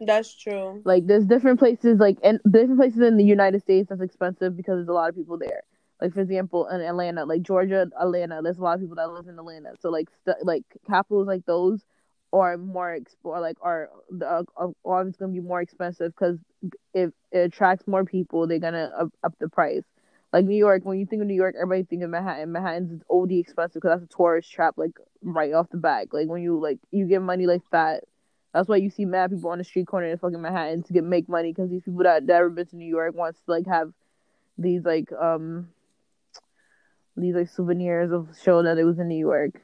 that's 0.00 0.34
true 0.34 0.82
Like 0.84 1.06
there's 1.06 1.24
different 1.26 1.58
places, 1.58 1.98
like 1.98 2.18
and 2.22 2.40
different 2.50 2.78
places 2.78 3.00
in 3.00 3.16
the 3.16 3.24
United 3.24 3.60
States 3.62 3.88
that's 3.88 4.00
expensive 4.00 4.56
because 4.56 4.76
there's 4.78 4.88
a 4.88 4.92
lot 4.92 5.08
of 5.08 5.16
people 5.16 5.38
there. 5.38 5.62
Like 6.00 6.14
for 6.14 6.20
example, 6.20 6.66
in 6.68 6.80
Atlanta, 6.80 7.24
like 7.24 7.42
Georgia, 7.42 7.86
Atlanta, 8.00 8.40
there's 8.42 8.58
a 8.58 8.62
lot 8.62 8.74
of 8.74 8.80
people 8.80 8.96
that 8.96 9.10
live 9.10 9.26
in 9.28 9.38
Atlanta. 9.38 9.72
So 9.80 9.90
like 9.90 10.08
st- 10.24 10.44
like 10.44 10.64
capitals 10.86 11.26
like 11.26 11.44
those 11.46 11.84
are 12.32 12.56
more 12.56 12.92
explore 12.94 13.40
like 13.40 13.56
are 13.60 13.90
the 14.10 14.44
uh, 14.56 14.68
always 14.84 15.16
gonna 15.16 15.32
be 15.32 15.40
more 15.40 15.60
expensive 15.60 16.12
because 16.14 16.38
if 16.94 17.10
it 17.32 17.38
attracts 17.38 17.86
more 17.86 18.04
people, 18.04 18.46
they're 18.46 18.58
gonna 18.58 18.90
up, 18.98 19.08
up 19.24 19.34
the 19.38 19.48
price. 19.48 19.84
Like 20.32 20.44
New 20.44 20.56
York, 20.56 20.84
when 20.84 20.98
you 20.98 21.06
think 21.06 21.22
of 21.22 21.28
New 21.28 21.34
York, 21.34 21.56
everybody 21.60 21.82
think 21.82 22.04
of 22.04 22.10
Manhattan. 22.10 22.52
Manhattan's 22.52 23.02
OD 23.10 23.32
expensive 23.32 23.82
because 23.82 23.98
that's 23.98 24.12
a 24.12 24.16
tourist 24.16 24.52
trap, 24.52 24.74
like 24.76 24.92
right 25.22 25.52
off 25.52 25.70
the 25.70 25.76
back. 25.76 26.12
Like 26.12 26.28
when 26.28 26.42
you 26.42 26.60
like 26.60 26.78
you 26.92 27.06
get 27.06 27.20
money 27.20 27.46
like 27.46 27.62
that, 27.72 28.04
that's 28.54 28.68
why 28.68 28.76
you 28.76 28.90
see 28.90 29.04
mad 29.04 29.30
people 29.30 29.50
on 29.50 29.58
the 29.58 29.64
street 29.64 29.88
corner 29.88 30.06
in 30.06 30.18
fucking 30.18 30.40
Manhattan 30.40 30.84
to 30.84 30.92
get 30.92 31.04
make 31.04 31.28
money 31.28 31.52
because 31.52 31.70
these 31.70 31.82
people 31.82 32.04
that 32.04 32.24
never 32.24 32.48
been 32.48 32.66
to 32.66 32.76
New 32.76 32.88
York 32.88 33.14
wants 33.14 33.40
to 33.40 33.50
like 33.50 33.66
have 33.66 33.92
these 34.56 34.84
like 34.84 35.10
um 35.12 35.68
these 37.16 37.34
like 37.34 37.48
souvenirs 37.48 38.12
of 38.12 38.28
show 38.42 38.62
that 38.62 38.78
it 38.78 38.84
was 38.84 38.98
in 38.98 39.08
New 39.08 39.18
York. 39.18 39.60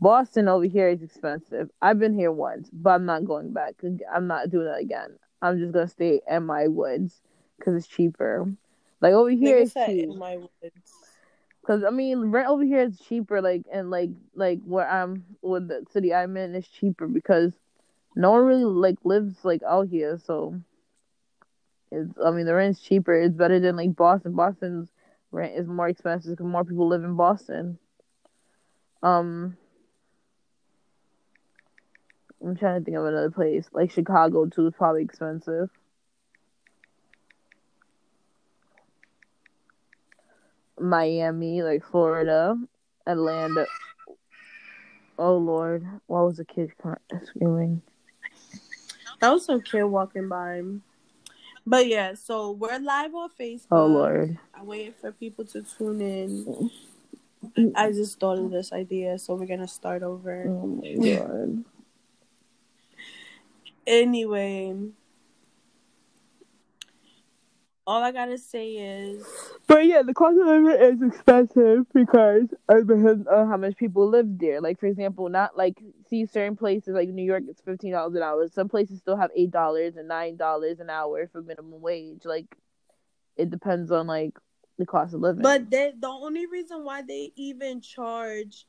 Boston 0.00 0.48
over 0.48 0.64
here 0.64 0.88
is 0.88 1.02
expensive. 1.02 1.70
I've 1.82 1.98
been 1.98 2.14
here 2.14 2.30
once, 2.30 2.70
but 2.72 2.90
I'm 2.90 3.04
not 3.04 3.24
going 3.24 3.52
back. 3.52 3.74
I'm 4.12 4.26
not 4.26 4.50
doing 4.50 4.66
that 4.66 4.80
again. 4.80 5.18
I'm 5.42 5.58
just 5.58 5.72
gonna 5.72 5.88
stay 5.88 6.20
in 6.28 6.46
my 6.46 6.68
woods 6.68 7.20
because 7.58 7.74
it's 7.74 7.86
cheaper. 7.86 8.46
Like 9.00 9.12
over 9.12 9.30
here, 9.30 9.58
it's 9.58 9.74
cheap. 9.74 10.04
in 10.04 10.18
my 10.18 10.36
woods. 10.36 11.08
Cause 11.66 11.84
I 11.84 11.90
mean, 11.90 12.30
rent 12.30 12.48
over 12.48 12.64
here 12.64 12.82
is 12.82 12.98
cheaper. 12.98 13.42
Like 13.42 13.62
and 13.72 13.90
like 13.90 14.10
like 14.34 14.60
where 14.64 14.88
I'm 14.88 15.24
with 15.42 15.68
the 15.68 15.84
city 15.90 16.14
I'm 16.14 16.36
in 16.36 16.54
is 16.54 16.66
cheaper 16.66 17.06
because 17.06 17.52
no 18.16 18.30
one 18.32 18.44
really 18.44 18.64
like 18.64 18.98
lives 19.04 19.44
like 19.44 19.62
out 19.64 19.88
here. 19.88 20.18
So 20.24 20.60
it's 21.90 22.12
I 22.24 22.30
mean 22.30 22.46
the 22.46 22.54
rent's 22.54 22.80
cheaper. 22.80 23.14
It's 23.14 23.34
better 23.34 23.60
than 23.60 23.76
like 23.76 23.94
Boston. 23.96 24.34
Boston's 24.34 24.88
rent 25.30 25.54
is 25.56 25.66
more 25.66 25.88
expensive 25.88 26.32
because 26.32 26.46
more 26.46 26.64
people 26.64 26.88
live 26.88 27.04
in 27.04 27.16
Boston. 27.16 27.78
Um. 29.02 29.56
I'm 32.44 32.56
trying 32.56 32.80
to 32.80 32.84
think 32.84 32.96
of 32.96 33.04
another 33.04 33.30
place. 33.30 33.66
Like 33.72 33.90
Chicago 33.90 34.46
too 34.46 34.68
is 34.68 34.74
probably 34.76 35.02
expensive. 35.02 35.70
Miami, 40.80 41.62
like 41.62 41.84
Florida, 41.84 42.56
Atlanta. 43.06 43.66
Oh 45.18 45.36
Lord, 45.36 45.84
what 46.06 46.24
was 46.24 46.36
the 46.36 46.44
kid 46.44 46.72
screaming? 47.24 47.82
That 49.20 49.30
was 49.30 49.44
some 49.44 49.62
kid 49.62 49.82
walking 49.82 50.28
by. 50.28 50.62
But 51.66 51.88
yeah, 51.88 52.14
so 52.14 52.52
we're 52.52 52.78
live 52.78 53.14
on 53.14 53.30
Facebook. 53.38 53.66
Oh 53.72 53.86
Lord, 53.86 54.38
I 54.54 54.62
waited 54.62 54.94
for 55.00 55.10
people 55.10 55.44
to 55.46 55.62
tune 55.62 56.00
in. 56.00 56.70
Mm. 57.56 57.72
I 57.74 57.90
just 57.90 58.20
thought 58.20 58.38
of 58.38 58.50
this 58.50 58.72
idea, 58.72 59.18
so 59.18 59.34
we're 59.34 59.46
gonna 59.46 59.68
start 59.68 60.02
over. 60.02 60.44
Oh 60.48 60.66
my 60.66 60.94
God. 60.94 61.64
Anyway, 63.88 64.76
all 67.86 68.02
I 68.02 68.12
gotta 68.12 68.36
say 68.36 68.72
is 68.72 69.26
But 69.66 69.86
yeah, 69.86 70.02
the 70.02 70.12
cost 70.12 70.38
of 70.38 70.46
living 70.46 70.70
is 70.70 71.02
expensive 71.02 71.86
because 71.94 72.54
of 72.68 72.86
because 72.86 73.20
of 73.26 73.48
how 73.48 73.56
much 73.56 73.76
people 73.76 74.08
live 74.08 74.38
there. 74.38 74.60
Like 74.60 74.78
for 74.78 74.86
example, 74.86 75.28
not 75.30 75.56
like 75.56 75.82
see 76.08 76.26
certain 76.26 76.54
places 76.54 76.94
like 76.94 77.08
New 77.08 77.24
York, 77.24 77.44
it's 77.48 77.62
fifteen 77.62 77.92
dollars 77.92 78.14
an 78.14 78.22
hour. 78.22 78.46
Some 78.48 78.68
places 78.68 78.98
still 78.98 79.16
have 79.16 79.30
eight 79.34 79.50
dollars 79.50 79.96
and 79.96 80.06
nine 80.06 80.36
dollars 80.36 80.80
an 80.80 80.90
hour 80.90 81.28
for 81.32 81.40
minimum 81.40 81.80
wage. 81.80 82.24
Like 82.24 82.46
it 83.36 83.50
depends 83.50 83.90
on 83.90 84.06
like 84.06 84.38
the 84.78 84.84
cost 84.84 85.14
of 85.14 85.20
living. 85.20 85.42
But 85.42 85.70
they, 85.70 85.92
the 85.98 86.08
only 86.08 86.46
reason 86.46 86.84
why 86.84 87.02
they 87.02 87.32
even 87.36 87.80
charge 87.80 88.66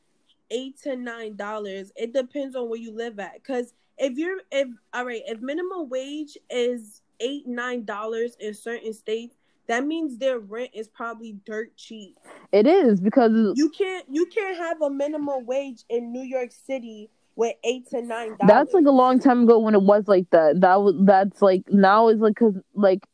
eight 0.50 0.80
to 0.84 0.96
nine 0.96 1.36
dollars, 1.36 1.92
it 1.98 2.14
depends 2.14 2.56
on 2.56 2.70
where 2.70 2.80
you 2.80 2.92
live 2.92 3.20
at. 3.20 3.44
Cause 3.44 3.74
if 4.00 4.18
you're 4.18 4.38
if 4.52 4.68
all 4.94 5.06
right, 5.06 5.22
if 5.28 5.40
minimum 5.42 5.90
wage 5.90 6.38
is 6.50 7.02
eight 7.20 7.48
nine 7.48 7.86
dollars 7.86 8.36
in 8.40 8.54
certain 8.54 8.94
states, 8.94 9.36
that 9.68 9.86
means 9.86 10.18
their 10.18 10.40
rent 10.40 10.72
is 10.74 10.88
probably 10.88 11.34
dirt 11.46 11.76
cheap. 11.78 12.18
it 12.52 12.66
is 12.66 13.00
because 13.00 13.32
You 13.56 13.70
can't 13.70 14.06
you 14.10 14.26
can't 14.28 14.58
have 14.58 14.82
a 14.82 14.90
minimum 14.90 15.46
wage 15.46 15.84
in 15.90 16.12
New 16.12 16.24
York 16.24 16.52
City 16.52 17.10
with 17.36 17.56
eight 17.64 17.88
to 17.90 18.02
nine 18.02 18.30
dollars. 18.38 18.48
that's 18.48 18.74
like 18.74 18.86
a 18.86 18.92
long 18.92 19.20
time 19.20 19.44
ago 19.44 19.60
when 19.60 19.76
it 19.76 19.82
was 19.82 20.08
like 20.08 20.30
that. 20.32 20.62
That 20.62 20.82
was 20.82 20.96
that's 21.04 21.42
like 21.42 21.64
now 21.70 22.08
is 22.08 22.20
like 22.20 22.36
because 22.36 22.56
like 22.74 23.06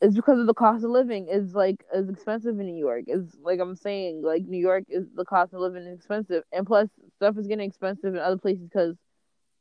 it's 0.00 0.14
because 0.14 0.38
of 0.38 0.46
the 0.46 0.54
cost 0.54 0.84
of 0.84 0.90
living 0.90 1.28
is 1.30 1.54
like 1.54 1.82
is 1.94 2.10
expensive 2.10 2.60
in 2.60 2.66
New 2.66 2.76
York. 2.78 3.04
Is 3.06 3.24
like 3.42 3.58
I'm 3.58 3.74
saying 3.74 4.22
like 4.22 4.44
New 4.44 4.58
York 4.60 4.84
is 4.88 5.06
the 5.14 5.24
cost 5.24 5.54
of 5.54 5.60
living 5.60 5.84
is 5.84 5.96
expensive, 5.96 6.42
and 6.52 6.66
plus 6.66 6.88
stuff 7.16 7.38
is 7.38 7.46
getting 7.46 7.66
expensive 7.66 8.14
in 8.14 8.20
other 8.20 8.36
places 8.36 8.64
because 8.64 8.96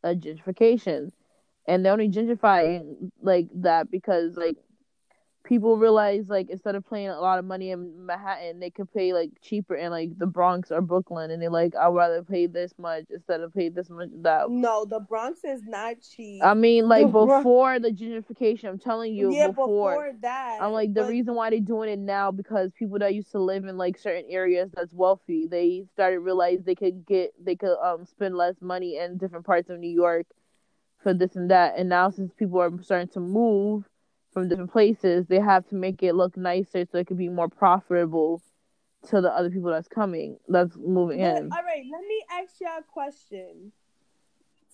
of 0.04 0.18
gentrification, 0.18 1.12
and 1.68 1.86
they're 1.86 1.94
only 1.94 2.10
gentrifying 2.10 3.12
like 3.22 3.48
that 3.56 3.90
because 3.92 4.36
like 4.38 4.58
people 5.44 5.78
realize 5.78 6.30
like 6.30 6.50
instead 6.50 6.76
of 6.76 6.90
paying 6.90 7.10
a 7.10 7.20
lot 7.20 7.38
of 7.38 7.46
money 7.46 7.72
in 7.72 8.06
Manhattan, 8.06 8.60
they 8.60 8.70
could 8.70 8.92
pay 8.94 9.14
like 9.14 9.32
cheaper 9.42 9.76
in 9.76 9.92
like 9.92 10.18
the 10.18 10.26
Bronx 10.26 10.72
or 10.72 10.82
Brooklyn, 10.82 11.32
and 11.32 11.42
they're 11.42 11.50
like 11.50 11.76
I'd 11.76 11.94
rather 11.94 12.24
pay 12.24 12.48
this 12.48 12.74
much 12.78 13.06
instead 13.10 13.42
of 13.42 13.54
pay 13.54 13.70
this 13.70 13.90
much 13.90 14.10
that. 14.22 14.50
no, 14.50 14.86
the 14.86 15.00
Bronx 15.02 15.44
is 15.44 15.62
not 15.66 15.96
cheap. 16.02 16.42
I 16.44 16.54
mean, 16.54 16.88
like 16.88 17.08
The 17.08 17.12
Bronx- 17.12 17.40
before 17.42 17.80
the 17.80 17.90
gentrification, 17.92 18.70
I'm 18.70 18.80
telling 18.80 19.14
you, 19.14 19.34
yeah, 19.34 19.48
before, 19.48 19.92
before 19.92 20.12
that. 20.22 20.60
I'm 20.62 20.72
like 20.72 20.94
the 20.94 21.02
but- 21.02 21.10
reason 21.10 21.36
why 21.36 21.50
they're 21.50 21.60
doing 21.60 21.90
it 21.90 22.00
now 22.00 22.32
because 22.32 22.72
people 22.78 23.00
that 23.00 23.14
used 23.14 23.32
to 23.32 23.40
live 23.40 23.66
in 23.66 23.78
like 23.78 23.98
certain 23.98 24.26
areas 24.30 24.70
that's 24.74 24.94
wealthy, 24.94 25.48
they 25.48 25.86
started 25.94 26.20
realize 26.20 26.60
they 26.64 26.76
could 26.76 27.06
get 27.06 27.34
they 27.44 27.56
could 27.56 27.78
um 27.84 28.06
spend 28.06 28.36
less 28.36 28.56
money 28.62 28.98
in 28.98 29.18
different 29.18 29.46
parts 29.46 29.70
of 29.70 29.80
New 29.80 29.90
York 29.92 30.26
for 31.02 31.14
this 31.14 31.36
and 31.36 31.52
that. 31.52 31.74
And 31.78 31.90
now 31.90 32.10
since 32.10 32.32
people 32.34 32.62
are 32.62 32.72
starting 32.82 33.10
to 33.10 33.20
move 33.20 33.84
from 34.34 34.50
different 34.50 34.72
places, 34.72 35.26
they 35.28 35.40
have 35.40 35.68
to 35.70 35.76
make 35.76 36.02
it 36.04 36.14
look 36.16 36.36
nicer 36.36 36.86
so 36.92 36.98
it 36.98 37.08
could 37.08 37.18
be 37.18 37.30
more 37.30 37.50
profitable 37.50 38.42
to 39.10 39.22
the 39.22 39.30
other 39.32 39.50
people 39.50 39.70
that's 39.70 39.88
coming, 39.88 40.38
that's 40.48 40.76
moving 40.78 41.20
But, 41.20 41.38
in. 41.38 41.52
all 41.52 41.64
right, 41.64 41.84
let 41.92 42.02
me 42.08 42.24
ask 42.32 42.60
y'all 42.62 42.80
a 42.80 42.84
question. 42.84 43.72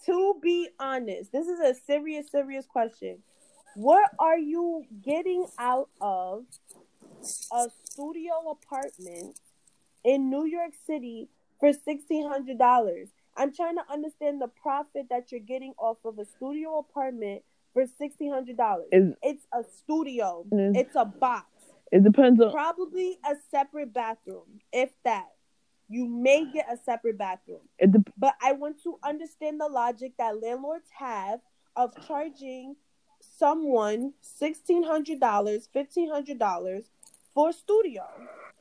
To 0.06 0.40
be 0.42 0.70
honest, 0.80 1.32
this 1.32 1.48
is 1.48 1.60
a 1.60 1.74
serious, 1.74 2.32
serious 2.32 2.66
question. 2.66 3.20
What 3.76 4.10
are 4.18 4.38
you 4.38 4.84
getting 5.04 5.46
out 5.60 5.90
of 6.00 6.46
a 7.52 7.68
studio 7.84 8.34
apartment 8.52 9.40
in 10.04 10.30
New 10.30 10.46
York 10.46 10.72
City 10.88 11.28
for 11.60 11.74
sixteen 11.74 12.28
hundred 12.28 12.58
dollars? 12.58 13.10
I'm 13.36 13.54
trying 13.54 13.76
to 13.76 13.84
understand 13.92 14.42
the 14.42 14.48
profit 14.48 15.08
that 15.10 15.32
you're 15.32 15.42
getting 15.42 15.74
off 15.78 15.98
of 16.06 16.18
a 16.18 16.26
studio 16.26 16.80
apartment 16.80 17.44
for 17.74 17.86
sixteen 17.86 18.32
hundred 18.32 18.58
dollars. 18.58 18.88
It's 18.92 19.46
a 19.54 19.64
studio. 19.64 20.46
It's 20.52 20.96
a 20.96 21.06
box 21.06 21.48
It 21.92 22.04
depends 22.04 22.42
on 22.42 22.52
probably 22.52 23.18
a 23.26 23.36
separate 23.52 23.94
bathroom, 23.94 24.62
if 24.72 24.92
that. 25.04 25.28
You 25.92 26.06
may 26.06 26.46
get 26.54 26.68
a 26.72 26.78
separate 26.78 27.18
bathroom, 27.18 27.62
it 27.80 27.92
dep 27.92 28.10
but 28.16 28.36
I 28.44 28.52
want 28.52 28.84
to 28.84 29.00
understand 29.04 29.60
the 29.60 29.68
logic 29.68 30.14
that 30.20 30.40
landlords 30.40 30.88
have 30.96 31.40
of 31.76 31.96
charging 32.08 32.76
someone 33.38 34.14
sixteen 34.22 34.84
hundred 34.84 35.20
dollars, 35.20 35.68
fifteen 35.74 36.10
hundred 36.10 36.38
dollars 36.38 36.92
for 37.34 37.50
a 37.50 37.54
studio. 37.54 38.04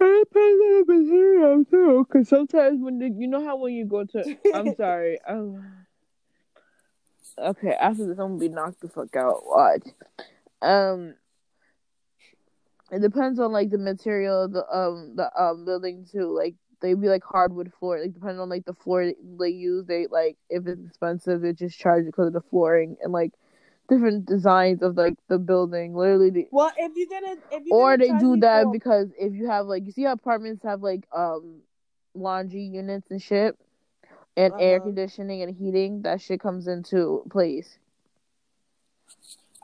It 0.00 0.28
depends 0.28 0.62
on 0.62 0.84
the 0.86 1.02
material 1.02 1.64
too, 1.64 2.06
because 2.08 2.28
sometimes 2.28 2.80
when 2.80 2.98
the, 2.98 3.10
you 3.10 3.26
know 3.26 3.44
how 3.44 3.56
when 3.56 3.74
you 3.74 3.84
go 3.84 4.04
to, 4.04 4.38
I'm 4.54 4.74
sorry, 4.76 5.18
um, 5.28 5.64
okay, 7.42 7.72
after 7.72 8.06
this 8.06 8.18
I'm 8.18 8.36
gonna 8.36 8.38
be 8.38 8.48
knocked 8.48 8.80
the 8.80 8.88
fuck 8.88 9.14
out. 9.16 9.46
Watch, 9.46 9.88
um, 10.62 11.14
it 12.90 13.00
depends 13.00 13.38
on 13.38 13.52
like 13.52 13.70
the 13.70 13.78
material 13.78 14.44
of 14.44 14.52
the 14.52 14.66
um 14.74 15.14
the 15.16 15.30
um 15.40 15.64
building 15.64 16.06
too. 16.10 16.34
Like 16.36 16.54
they 16.80 16.94
be 16.94 17.08
like 17.08 17.24
hardwood 17.24 17.72
floor, 17.78 18.00
like 18.00 18.14
depending 18.14 18.40
on 18.40 18.48
like 18.48 18.64
the 18.64 18.74
floor 18.74 19.12
they 19.40 19.48
use. 19.48 19.86
They 19.86 20.06
like 20.06 20.36
if 20.48 20.66
it's 20.66 20.84
expensive, 20.86 21.40
they 21.40 21.52
just 21.52 21.78
charge 21.78 22.02
it 22.02 22.06
because 22.06 22.28
of 22.28 22.32
the 22.32 22.42
flooring 22.50 22.96
and 23.02 23.12
like 23.12 23.32
different 23.88 24.26
designs 24.26 24.82
of 24.82 24.96
like 24.96 25.16
the 25.28 25.38
building. 25.38 25.94
Literally, 25.94 26.30
the, 26.30 26.48
Well, 26.50 26.72
if 26.76 26.92
you're 26.94 27.08
gonna, 27.08 27.36
if 27.50 27.64
you're 27.64 27.76
or 27.76 27.96
they 27.96 28.10
do 28.20 28.36
that 28.40 28.64
for- 28.64 28.72
because 28.72 29.08
if 29.18 29.32
you 29.34 29.48
have 29.48 29.66
like 29.66 29.86
you 29.86 29.92
see 29.92 30.04
how 30.04 30.12
apartments 30.12 30.62
have 30.62 30.82
like 30.82 31.06
um 31.14 31.60
laundry 32.14 32.62
units 32.62 33.10
and 33.10 33.22
shit 33.22 33.56
and 34.38 34.54
air 34.58 34.78
Uh-huh. 34.78 34.84
conditioning 34.84 35.42
and 35.42 35.56
heating 35.56 36.02
that 36.02 36.20
shit 36.22 36.40
comes 36.40 36.68
into 36.68 37.24
place 37.30 37.78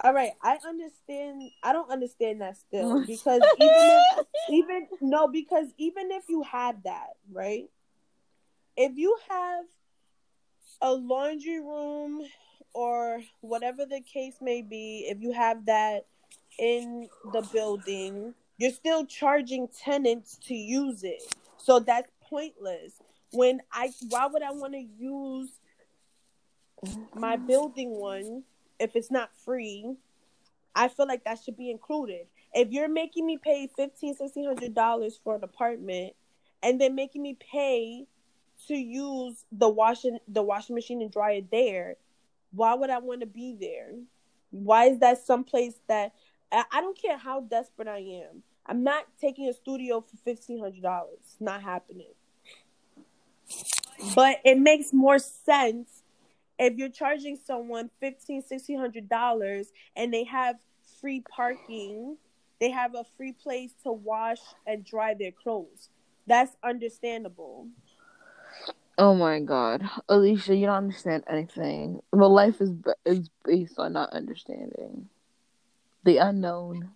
All 0.03 0.13
right, 0.15 0.33
I 0.43 0.59
understand. 0.67 1.43
I 1.63 1.73
don't 1.73 1.91
understand 1.91 2.41
that 2.43 2.57
still 2.59 3.01
because 3.07 3.43
even 3.59 3.91
if, 3.91 4.27
even 4.51 4.89
no, 5.01 5.29
because 5.29 5.69
even 5.79 6.11
if 6.13 6.25
you 6.29 6.43
have 6.43 6.83
that, 6.85 7.17
right? 7.33 7.71
If 8.77 8.97
you 8.97 9.17
have 9.31 9.65
a 10.83 10.93
laundry 10.93 11.61
room 11.61 12.23
or 12.75 13.21
whatever 13.41 13.87
the 13.87 14.01
case 14.01 14.37
may 14.43 14.63
be, 14.63 15.07
if 15.09 15.21
you 15.23 15.33
have 15.33 15.67
that 15.67 16.07
in 16.59 17.09
the 17.33 17.43
building, 17.53 18.35
you're 18.59 18.71
still 18.73 19.07
charging 19.07 19.69
tenants 19.69 20.39
to 20.47 20.55
use 20.55 21.05
it. 21.05 21.23
So 21.59 21.81
that's 21.81 22.11
pointless. 22.29 23.01
When 23.35 23.61
I 23.73 23.93
why 24.09 24.27
would 24.27 24.43
I 24.43 24.53
want 24.53 24.75
to 24.75 24.87
use 24.99 25.51
my 27.15 27.37
building 27.37 27.91
one 27.91 28.45
if 28.79 28.95
it's 28.95 29.11
not 29.11 29.31
free? 29.45 29.97
I 30.75 30.89
feel 30.89 31.07
like 31.07 31.25
that 31.25 31.41
should 31.45 31.57
be 31.57 31.71
included. 31.71 32.27
If 32.53 32.71
you're 32.71 32.89
making 32.89 33.27
me 33.27 33.39
pay 33.39 33.69
fifteen, 33.77 34.15
sixteen 34.15 34.47
hundred 34.47 34.75
dollars 34.75 35.19
for 35.23 35.35
an 35.35 35.45
apartment 35.45 36.15
and 36.63 36.81
then 36.81 36.95
making 36.95 37.23
me 37.23 37.37
pay 37.53 38.07
to 38.69 38.75
use 38.75 39.45
the 39.51 39.69
washing 39.69 40.19
the 40.29 40.43
washing 40.43 40.75
machine 40.75 41.03
and 41.03 41.11
dryer 41.11 41.41
there, 41.51 41.97
why 42.53 42.75
would 42.75 42.91
I 42.91 42.99
want 42.99 43.21
to 43.21 43.27
be 43.27 43.57
there? 43.61 43.91
Why 44.51 44.85
is 44.87 45.01
that 45.01 45.25
someplace 45.27 45.75
that 45.89 46.13
I, 46.53 46.81
don't 46.81 46.97
care 46.97 47.17
how 47.17 47.41
desperate 47.41 47.89
I 47.89 47.99
am. 47.99 48.45
I'm 48.67 48.85
not 48.85 49.07
taking 49.21 49.49
a 49.49 49.53
studio 49.53 50.01
for 50.01 50.17
fifteen 50.19 50.61
hundred 50.61 50.83
dollars. 50.83 51.37
Not 51.41 51.63
happening. 51.63 52.13
But 54.15 54.39
it 54.45 54.59
makes 54.59 54.93
more 54.93 55.19
sense 55.19 56.03
if 56.59 56.77
you're 56.77 56.89
charging 56.89 57.37
someone 57.37 57.91
fifteen, 58.01 58.43
sixteen 58.43 58.79
hundred 58.79 59.09
dollars 59.09 59.69
and 59.97 60.13
they 60.13 60.25
have 60.25 60.57
free 61.01 61.21
parking, 61.21 62.17
they 62.61 62.71
have 62.71 62.95
a 62.95 63.05
free 63.17 63.33
place 63.33 63.73
to 63.83 63.93
wash 63.93 64.41
and 64.67 64.85
dry 64.85 65.15
their 65.15 65.33
clothes. 65.33 65.89
That's 66.27 66.57
understandable. 66.63 67.69
Oh 68.97 69.15
my 69.15 69.41
god, 69.41 69.83
Alicia, 70.09 70.55
you 70.55 70.67
don't 70.67 70.77
understand 70.77 71.25
anything. 71.29 72.01
Well, 72.13 72.33
life 72.33 72.61
is 72.61 72.71
is 73.05 73.29
based 73.45 73.79
on 73.79 73.93
not 73.93 74.11
understanding 74.11 75.09
the 76.05 76.19
unknown. 76.19 76.91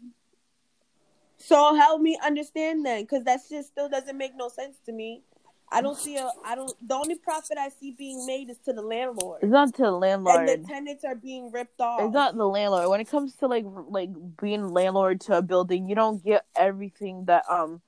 So 1.38 1.74
help 1.74 2.00
me 2.00 2.18
understand 2.24 2.84
then, 2.84 3.02
because 3.02 3.24
that 3.24 3.40
shit 3.48 3.64
still 3.64 3.88
doesn't 3.88 4.16
make 4.16 4.36
no 4.36 4.48
sense 4.48 4.76
to 4.86 4.92
me. 4.92 5.22
I 5.70 5.82
don't 5.82 5.98
see 5.98 6.16
a. 6.16 6.30
I 6.44 6.54
don't. 6.54 6.74
The 6.86 6.94
only 6.94 7.16
profit 7.16 7.58
I 7.58 7.68
see 7.68 7.90
being 7.90 8.26
made 8.26 8.50
is 8.50 8.58
to 8.64 8.72
the 8.72 8.82
landlord. 8.82 9.42
It's 9.42 9.52
not 9.52 9.74
to 9.74 9.82
the 9.82 9.92
landlord. 9.92 10.48
And 10.48 10.64
the 10.64 10.68
tenants 10.68 11.04
are 11.04 11.14
being 11.14 11.50
ripped 11.50 11.80
off. 11.80 12.00
It's 12.02 12.14
not 12.14 12.36
the 12.36 12.46
landlord. 12.46 12.88
When 12.88 13.00
it 13.00 13.08
comes 13.08 13.34
to 13.36 13.46
like 13.46 13.64
like 13.88 14.10
being 14.40 14.68
landlord 14.72 15.20
to 15.22 15.38
a 15.38 15.42
building, 15.42 15.88
you 15.88 15.94
don't 15.94 16.22
get 16.24 16.44
everything 16.56 17.26
that 17.26 17.44
um 17.50 17.80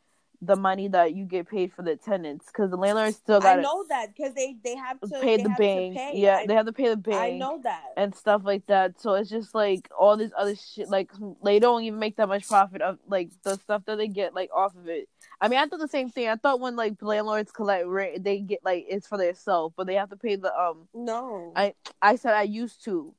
the 0.42 0.56
money 0.56 0.88
that 0.88 1.14
you 1.14 1.24
get 1.24 1.48
paid 1.48 1.72
for 1.72 1.82
the 1.82 1.96
tenants 1.96 2.46
because 2.46 2.70
the 2.70 2.76
landlord 2.76 3.14
still 3.14 3.40
got. 3.40 3.58
I 3.58 3.62
know 3.62 3.84
that 3.88 4.14
because 4.14 4.34
they 4.34 4.56
they 4.62 4.74
have 4.76 5.00
to 5.00 5.08
pay 5.08 5.36
the 5.36 5.48
bank. 5.50 5.96
Pay. 5.96 6.12
Yeah, 6.14 6.36
I, 6.36 6.46
they 6.46 6.54
have 6.54 6.66
to 6.66 6.72
pay 6.72 6.88
the 6.88 6.96
bank. 6.96 7.16
I 7.16 7.30
know 7.30 7.60
that 7.62 7.82
and 7.96 8.14
stuff 8.14 8.42
like 8.44 8.66
that. 8.66 9.00
So 9.00 9.14
it's 9.14 9.30
just 9.30 9.54
like 9.54 9.88
all 9.98 10.16
this 10.16 10.32
other 10.36 10.54
shit. 10.56 10.88
Like 10.88 11.10
they 11.44 11.58
don't 11.58 11.82
even 11.84 11.98
make 11.98 12.16
that 12.16 12.28
much 12.28 12.48
profit 12.48 12.82
of 12.82 12.98
like 13.06 13.30
the 13.42 13.56
stuff 13.58 13.82
that 13.86 13.96
they 13.96 14.08
get 14.08 14.34
like 14.34 14.50
off 14.54 14.74
of 14.76 14.88
it. 14.88 15.08
I 15.40 15.48
mean, 15.48 15.58
I 15.58 15.66
thought 15.66 15.80
the 15.80 15.88
same 15.88 16.10
thing. 16.10 16.28
I 16.28 16.36
thought 16.36 16.60
when 16.60 16.76
like 16.76 17.00
landlords 17.00 17.50
collect 17.50 17.86
rent, 17.86 18.22
they 18.24 18.40
get 18.40 18.60
like 18.64 18.86
it's 18.88 19.06
for 19.06 19.16
themselves, 19.16 19.74
but 19.76 19.86
they 19.86 19.94
have 19.94 20.10
to 20.10 20.16
pay 20.16 20.36
the 20.36 20.54
um. 20.54 20.88
No. 20.94 21.52
I 21.56 21.74
I 22.02 22.16
said 22.16 22.34
I 22.34 22.42
used 22.42 22.84
to. 22.84 23.14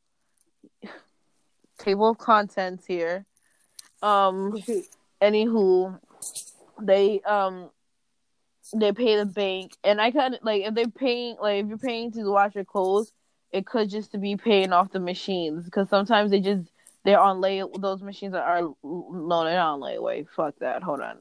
Table 1.79 2.09
of 2.09 2.17
contents 2.17 2.85
here. 2.85 3.25
Um. 4.03 4.53
anywho, 5.21 5.99
they 6.81 7.21
um 7.21 7.69
they 8.73 8.91
pay 8.91 9.17
the 9.17 9.25
bank 9.25 9.75
and 9.83 9.99
i 9.99 10.11
kind 10.11 10.35
of 10.35 10.39
like 10.43 10.63
if 10.63 10.73
they're 10.73 10.87
paying 10.87 11.35
like 11.41 11.63
if 11.63 11.67
you're 11.67 11.77
paying 11.77 12.11
to 12.11 12.23
wash 12.31 12.55
your 12.55 12.63
clothes 12.63 13.11
it 13.51 13.65
could 13.65 13.89
just 13.89 14.11
to 14.11 14.17
be 14.17 14.35
paying 14.37 14.71
off 14.71 14.91
the 14.91 14.99
machines 14.99 15.65
because 15.65 15.89
sometimes 15.89 16.31
they 16.31 16.39
just 16.39 16.69
they're 17.03 17.19
on 17.19 17.41
lay 17.41 17.63
those 17.79 18.01
machines 18.01 18.33
are 18.33 18.61
no 18.61 19.43
they're 19.43 19.55
not 19.55 19.73
on 19.73 19.79
layaway 19.81 20.25
fuck 20.35 20.55
that 20.59 20.83
hold 20.83 21.01
on 21.01 21.17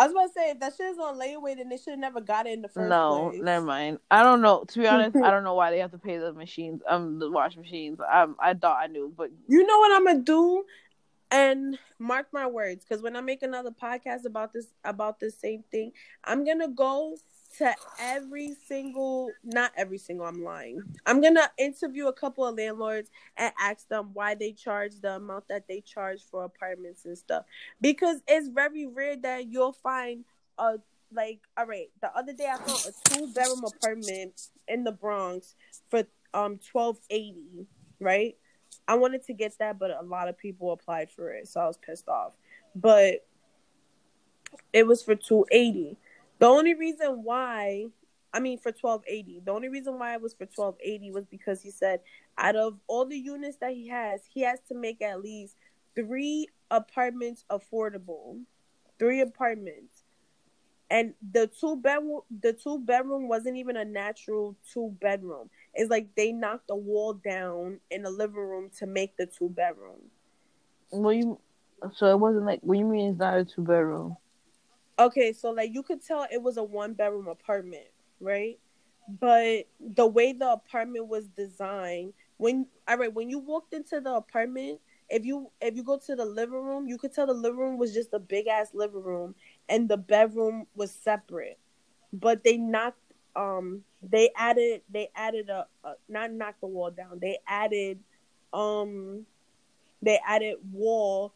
I 0.00 0.04
was 0.04 0.12
about 0.12 0.28
to 0.28 0.32
say 0.32 0.50
if 0.50 0.60
that 0.60 0.72
shit 0.74 0.86
is 0.86 0.98
on 0.98 1.18
layaway, 1.18 1.58
then 1.58 1.68
they 1.68 1.76
should 1.76 1.90
have 1.90 1.98
never 1.98 2.22
got 2.22 2.46
it 2.46 2.54
in 2.54 2.62
the 2.62 2.68
first 2.68 2.88
no, 2.88 3.28
place. 3.28 3.40
No, 3.40 3.44
never 3.44 3.66
mind. 3.66 3.98
I 4.10 4.22
don't 4.22 4.40
know. 4.40 4.64
To 4.66 4.78
be 4.78 4.86
honest, 4.88 5.14
I 5.14 5.30
don't 5.30 5.44
know 5.44 5.52
why 5.52 5.70
they 5.70 5.78
have 5.80 5.90
to 5.90 5.98
pay 5.98 6.16
the 6.16 6.32
machines, 6.32 6.80
um, 6.88 7.18
the 7.18 7.30
wash 7.30 7.54
machines. 7.54 7.98
Um, 8.10 8.34
I 8.40 8.54
thought 8.54 8.78
I 8.82 8.86
knew, 8.86 9.12
but 9.14 9.28
you 9.46 9.66
know 9.66 9.78
what 9.78 9.92
I'm 9.92 10.06
gonna 10.06 10.20
do? 10.20 10.64
And 11.30 11.78
mark 11.98 12.28
my 12.32 12.46
words, 12.46 12.82
because 12.82 13.02
when 13.02 13.14
I 13.14 13.20
make 13.20 13.42
another 13.42 13.70
podcast 13.70 14.24
about 14.24 14.54
this 14.54 14.68
about 14.84 15.20
this 15.20 15.38
same 15.38 15.64
thing, 15.70 15.92
I'm 16.24 16.46
gonna 16.46 16.68
go 16.68 17.18
to 17.58 17.74
every 17.98 18.54
single 18.66 19.30
not 19.44 19.72
every 19.76 19.98
single 19.98 20.26
I'm 20.26 20.44
lying. 20.44 20.82
I'm 21.06 21.20
gonna 21.20 21.50
interview 21.58 22.06
a 22.06 22.12
couple 22.12 22.44
of 22.46 22.56
landlords 22.56 23.10
and 23.36 23.52
ask 23.60 23.88
them 23.88 24.10
why 24.12 24.34
they 24.34 24.52
charge 24.52 24.92
the 25.00 25.16
amount 25.16 25.48
that 25.48 25.66
they 25.68 25.80
charge 25.80 26.20
for 26.30 26.44
apartments 26.44 27.04
and 27.04 27.18
stuff. 27.18 27.44
Because 27.80 28.20
it's 28.28 28.48
very 28.48 28.86
rare 28.86 29.16
that 29.16 29.46
you'll 29.46 29.72
find 29.72 30.24
a 30.58 30.78
like 31.12 31.40
all 31.56 31.66
right, 31.66 31.88
the 32.00 32.14
other 32.16 32.32
day 32.32 32.46
I 32.46 32.56
found 32.56 32.84
a 32.86 33.08
two 33.08 33.32
bedroom 33.32 33.64
apartment 33.64 34.40
in 34.68 34.84
the 34.84 34.92
Bronx 34.92 35.54
for 35.88 36.04
um 36.32 36.58
twelve 36.58 36.98
eighty, 37.10 37.66
right? 37.98 38.36
I 38.86 38.94
wanted 38.94 39.24
to 39.26 39.32
get 39.32 39.58
that, 39.58 39.78
but 39.78 39.90
a 39.90 40.02
lot 40.02 40.28
of 40.28 40.38
people 40.38 40.72
applied 40.72 41.10
for 41.10 41.32
it, 41.32 41.48
so 41.48 41.60
I 41.60 41.66
was 41.66 41.78
pissed 41.78 42.08
off. 42.08 42.32
But 42.74 43.26
it 44.72 44.86
was 44.86 45.02
for 45.02 45.14
280. 45.14 45.96
The 46.40 46.46
only 46.46 46.72
reason 46.74 47.22
why, 47.22 47.84
I 48.32 48.40
mean, 48.40 48.58
for 48.58 48.72
1280, 48.72 49.42
the 49.44 49.52
only 49.52 49.68
reason 49.68 49.98
why 49.98 50.14
it 50.14 50.22
was 50.22 50.32
for 50.32 50.46
1280 50.46 51.12
was 51.12 51.26
because 51.26 51.62
he 51.62 51.70
said 51.70 52.00
out 52.38 52.56
of 52.56 52.78
all 52.86 53.04
the 53.04 53.18
units 53.18 53.58
that 53.58 53.72
he 53.72 53.88
has, 53.88 54.22
he 54.32 54.40
has 54.40 54.58
to 54.68 54.74
make 54.74 55.02
at 55.02 55.22
least 55.22 55.56
three 55.94 56.48
apartments 56.70 57.44
affordable. 57.50 58.40
Three 58.98 59.20
apartments. 59.20 60.02
And 60.90 61.14
the 61.32 61.46
two 61.46 61.76
bedroom, 61.76 62.22
the 62.40 62.54
two 62.54 62.78
bedroom 62.78 63.28
wasn't 63.28 63.58
even 63.58 63.76
a 63.76 63.84
natural 63.84 64.56
two 64.72 64.96
bedroom. 65.00 65.50
It's 65.74 65.90
like 65.90 66.08
they 66.16 66.32
knocked 66.32 66.68
the 66.68 66.74
wall 66.74 67.12
down 67.12 67.80
in 67.90 68.02
the 68.02 68.10
living 68.10 68.36
room 68.36 68.70
to 68.78 68.86
make 68.86 69.16
the 69.16 69.26
two 69.26 69.50
bedroom. 69.50 70.00
Well, 70.90 71.12
you 71.12 71.38
so 71.94 72.06
it 72.06 72.18
wasn't 72.18 72.46
like 72.46 72.60
what 72.62 72.78
you 72.78 72.84
mean 72.84 73.10
it's 73.10 73.18
not 73.18 73.38
a 73.38 73.44
two 73.44 73.62
bedroom. 73.62 74.16
Okay, 75.00 75.32
so 75.34 75.52
like 75.52 75.74
you 75.74 75.82
could 75.84 76.04
tell 76.06 76.26
it 76.32 76.42
was 76.42 76.58
a 76.58 76.64
one 76.64 76.94
bedroom 76.94 77.28
apartment, 77.28 77.88
right? 78.20 78.60
But 79.08 79.68
the 79.80 80.06
way 80.06 80.34
the 80.34 80.52
apartment 80.52 81.08
was 81.08 81.28
designed, 81.28 82.14
when 82.38 82.68
all 82.88 82.98
right, 82.98 83.14
when 83.14 83.30
you 83.30 83.40
walked 83.40 83.74
into 83.74 84.00
the 84.00 84.14
apartment, 84.14 84.80
if 85.10 85.26
you 85.26 85.50
if 85.62 85.76
you 85.76 85.84
go 85.84 85.98
to 86.06 86.16
the 86.16 86.26
living 86.26 86.62
room, 86.62 86.88
you 86.88 86.98
could 86.98 87.14
tell 87.14 87.26
the 87.28 87.34
living 87.34 87.60
room 87.60 87.78
was 87.78 87.94
just 87.94 88.14
a 88.14 88.20
big 88.20 88.48
ass 88.48 88.70
living 88.74 89.02
room 89.04 89.36
and 89.70 89.88
the 89.90 89.98
bedroom 89.98 90.68
was 90.76 90.92
separate. 90.92 91.58
But 92.12 92.44
they 92.44 92.58
knocked 92.58 93.00
um 93.36 93.84
they 94.02 94.30
added 94.36 94.82
they 94.90 95.10
added 95.16 95.50
a, 95.50 95.66
a 95.84 95.94
not 96.10 96.32
knocked 96.32 96.62
the 96.62 96.68
wall 96.68 96.92
down. 96.92 97.20
They 97.20 97.38
added 97.48 98.00
um 98.52 99.26
they 100.02 100.20
added 100.26 100.56
wall 100.72 101.34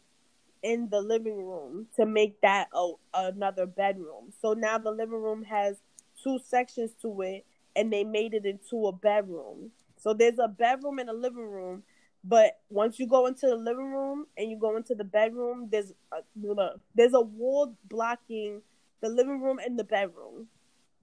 in 0.65 0.89
the 0.89 0.99
living 0.99 1.45
room 1.45 1.85
to 1.95 2.07
make 2.07 2.41
that 2.41 2.69
a, 2.73 2.91
another 3.13 3.67
bedroom. 3.67 4.33
So 4.41 4.53
now 4.53 4.79
the 4.79 4.89
living 4.89 5.21
room 5.21 5.43
has 5.43 5.77
two 6.23 6.39
sections 6.43 6.91
to 7.03 7.21
it 7.21 7.45
and 7.75 7.93
they 7.93 8.03
made 8.03 8.33
it 8.33 8.47
into 8.47 8.87
a 8.87 8.91
bedroom. 8.91 9.69
So 9.99 10.15
there's 10.15 10.39
a 10.39 10.47
bedroom 10.47 10.97
and 10.97 11.09
a 11.09 11.13
living 11.13 11.47
room, 11.47 11.83
but 12.23 12.59
once 12.69 12.97
you 12.97 13.07
go 13.07 13.27
into 13.27 13.45
the 13.45 13.55
living 13.55 13.91
room 13.91 14.25
and 14.35 14.49
you 14.49 14.57
go 14.57 14.75
into 14.75 14.95
the 14.95 15.03
bedroom, 15.03 15.69
there's 15.71 15.93
a, 16.11 16.69
there's 16.95 17.13
a 17.13 17.21
wall 17.21 17.75
blocking 17.87 18.63
the 19.01 19.09
living 19.09 19.41
room 19.41 19.59
and 19.63 19.77
the 19.77 19.83
bedroom 19.83 20.47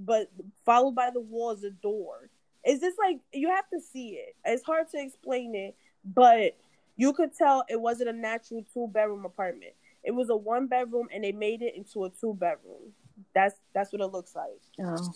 but 0.01 0.29
followed 0.66 0.96
by 0.96 1.11
the 1.12 1.20
wall 1.20 1.53
is 1.53 1.62
a 1.62 1.70
door. 1.70 2.29
It's 2.64 2.81
just 2.81 2.98
like 2.98 3.18
you 3.33 3.48
have 3.51 3.68
to 3.70 3.81
see 3.81 4.11
it. 4.11 4.35
It's 4.44 4.64
hard 4.64 4.88
to 4.90 4.98
explain 5.01 5.55
it, 5.55 5.77
but 6.05 6.57
you 6.97 7.13
could 7.13 7.35
tell 7.35 7.65
it 7.69 7.81
wasn't 7.81 8.11
a 8.11 8.13
natural 8.13 8.65
two 8.73 8.89
bedroom 8.93 9.25
apartment. 9.25 9.73
It 10.05 10.13
was 10.13 10.31
a 10.31 10.37
one 10.37 10.67
bedroom 10.67 11.09
and 11.13 11.25
they 11.25 11.33
made 11.33 11.63
it 11.63 11.75
into 11.77 12.05
a 12.05 12.11
two 12.11 12.35
bedroom. 12.35 12.93
That's 13.35 13.55
that's 13.75 13.93
what 13.93 14.03
it 14.03 14.07
looks 14.07 14.35
like. 14.35 14.61
Oh. 14.85 15.13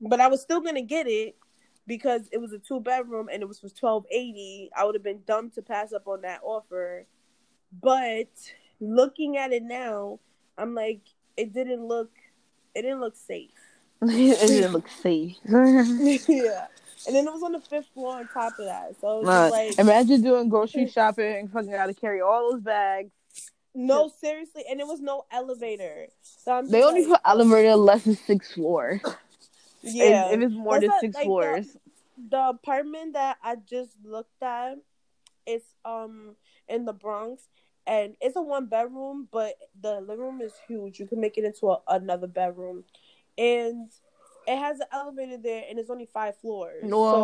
But 0.00 0.20
I 0.20 0.28
was 0.28 0.40
still 0.40 0.60
gonna 0.60 0.82
get 0.82 1.06
it 1.06 1.36
because 1.86 2.28
it 2.32 2.38
was 2.38 2.52
a 2.52 2.58
two 2.58 2.80
bedroom 2.80 3.28
and 3.32 3.42
it 3.42 3.48
was 3.48 3.60
for 3.60 3.68
twelve 3.68 4.06
eighty. 4.10 4.70
I 4.76 4.84
would 4.84 4.94
have 4.94 5.04
been 5.04 5.22
dumb 5.26 5.50
to 5.50 5.62
pass 5.62 5.92
up 5.92 6.06
on 6.06 6.22
that 6.22 6.40
offer. 6.42 7.06
But 7.82 8.28
looking 8.80 9.36
at 9.36 9.52
it 9.52 9.62
now, 9.62 10.20
I'm 10.56 10.74
like, 10.74 11.02
it 11.36 11.52
didn't 11.52 11.86
look 11.86 12.10
it 12.74 12.82
didn't 12.82 13.00
look 13.00 13.16
safe. 13.16 13.50
it 14.02 14.46
didn't 14.46 14.72
look 14.72 14.88
safe. 14.88 15.36
yeah. 16.28 16.66
And 17.06 17.14
then 17.14 17.26
it 17.26 17.32
was 17.32 17.42
on 17.42 17.52
the 17.52 17.60
fifth 17.60 17.88
floor 17.94 18.18
on 18.18 18.28
top 18.28 18.58
of 18.58 18.66
that. 18.66 18.94
So 19.00 19.20
it 19.20 19.24
was 19.24 19.50
like 19.50 19.78
imagine 19.78 20.22
doing 20.22 20.48
grocery 20.48 20.88
shopping 20.88 21.36
and 21.36 21.50
fucking 21.50 21.70
gotta 21.70 21.94
carry 21.94 22.20
all 22.20 22.52
those 22.52 22.60
bags. 22.60 23.10
No, 23.74 24.08
seriously, 24.20 24.64
and 24.68 24.80
it 24.80 24.86
was 24.86 25.00
no 25.00 25.24
elevator. 25.30 26.08
So 26.22 26.62
they 26.66 26.82
only 26.82 27.02
like, 27.02 27.10
put 27.10 27.20
elevator 27.24 27.76
less 27.76 28.02
than 28.02 28.16
six 28.16 28.52
floor. 28.52 29.00
Yeah, 29.82 30.26
if, 30.26 30.40
if 30.40 30.46
it's 30.46 30.54
more 30.54 30.80
than 30.80 30.90
six 31.00 31.14
like 31.14 31.24
floors. 31.24 31.66
The, 31.66 31.78
the 32.30 32.48
apartment 32.48 33.12
that 33.14 33.38
I 33.42 33.56
just 33.56 33.92
looked 34.04 34.42
at 34.42 34.78
is 35.46 35.62
um 35.84 36.34
in 36.68 36.84
the 36.84 36.92
Bronx, 36.92 37.44
and 37.86 38.16
it's 38.20 38.36
a 38.36 38.42
one 38.42 38.66
bedroom, 38.66 39.28
but 39.30 39.54
the 39.80 40.00
living 40.00 40.18
room 40.18 40.40
is 40.40 40.52
huge. 40.66 40.98
You 40.98 41.06
can 41.06 41.20
make 41.20 41.38
it 41.38 41.44
into 41.44 41.68
a, 41.68 41.78
another 41.88 42.26
bedroom, 42.26 42.84
and 43.36 43.90
it 44.48 44.58
has 44.58 44.80
an 44.80 44.86
elevator 44.92 45.36
there, 45.36 45.64
and 45.68 45.78
it's 45.78 45.90
only 45.90 46.06
five 46.06 46.34
floors. 46.38 46.82
Well, 46.82 47.04
um, 47.04 47.14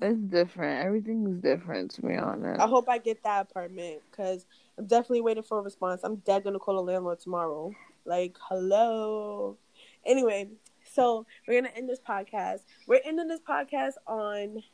so 0.00 0.06
it's 0.08 0.18
different. 0.18 0.84
Everything 0.84 1.24
is 1.28 1.36
different, 1.36 1.92
to 1.92 2.02
be 2.02 2.16
honest. 2.16 2.60
I 2.60 2.66
hope 2.66 2.88
I 2.88 2.98
get 2.98 3.22
that 3.22 3.42
apartment 3.48 4.02
because 4.10 4.44
I'm 4.76 4.86
definitely 4.86 5.20
waiting 5.20 5.44
for 5.44 5.60
a 5.60 5.62
response. 5.62 6.00
I'm 6.02 6.16
dead 6.16 6.42
gonna 6.42 6.58
call 6.58 6.74
the 6.74 6.82
landlord 6.82 7.20
tomorrow. 7.20 7.72
Like, 8.04 8.36
hello. 8.48 9.56
Anyway, 10.04 10.48
so 10.92 11.26
we're 11.46 11.62
gonna 11.62 11.72
end 11.76 11.88
this 11.88 12.00
podcast. 12.00 12.62
We're 12.88 13.00
ending 13.04 13.28
this 13.28 13.40
podcast 13.40 13.92
on. 14.08 14.64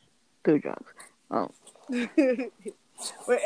two 0.43 0.59
drugs. 0.59 0.93
Oh, 1.31 1.51
we're 1.91 2.51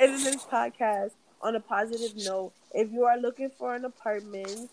ending 0.00 0.24
this 0.24 0.44
podcast 0.44 1.10
on 1.42 1.56
a 1.56 1.60
positive 1.60 2.16
note. 2.24 2.52
If 2.72 2.92
you 2.92 3.02
are 3.04 3.18
looking 3.18 3.50
for 3.58 3.74
an 3.74 3.84
apartment, 3.84 4.70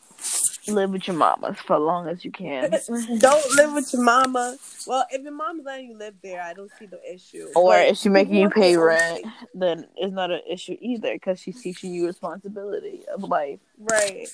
live 0.67 0.91
with 0.91 1.08
your 1.08 1.15
mamas 1.15 1.58
for 1.58 1.76
as 1.76 1.82
long 1.82 2.08
as 2.08 2.24
you 2.24 2.32
can. 2.32 2.69
don't 3.19 3.56
live 3.56 3.74
with 3.74 3.91
your 3.93 4.04
mama. 4.04 4.58
Well, 4.86 5.06
if 5.10 5.21
your 5.21 5.32
mom's 5.32 5.65
letting 5.65 5.89
you 5.89 5.97
live 5.97 6.15
there, 6.21 6.41
I 6.41 6.54
don't 6.54 6.71
see 6.78 6.86
the 6.86 7.00
issue. 7.12 7.47
or 7.56 7.71
But 7.71 7.88
if 7.88 7.97
she's 7.97 8.12
making 8.12 8.36
you 8.36 8.50
pay 8.50 8.78
rent, 8.78 9.26
then 9.54 9.88
it's 9.97 10.13
not 10.13 10.32
an 10.32 10.41
issue 10.50 10.78
either 10.80 11.13
because 11.13 11.39
she's 11.39 11.62
teaching 11.62 11.93
you 11.93 12.06
responsibility 12.06 13.02
of 13.13 13.24
life. 13.24 13.60
Right. 13.80 14.28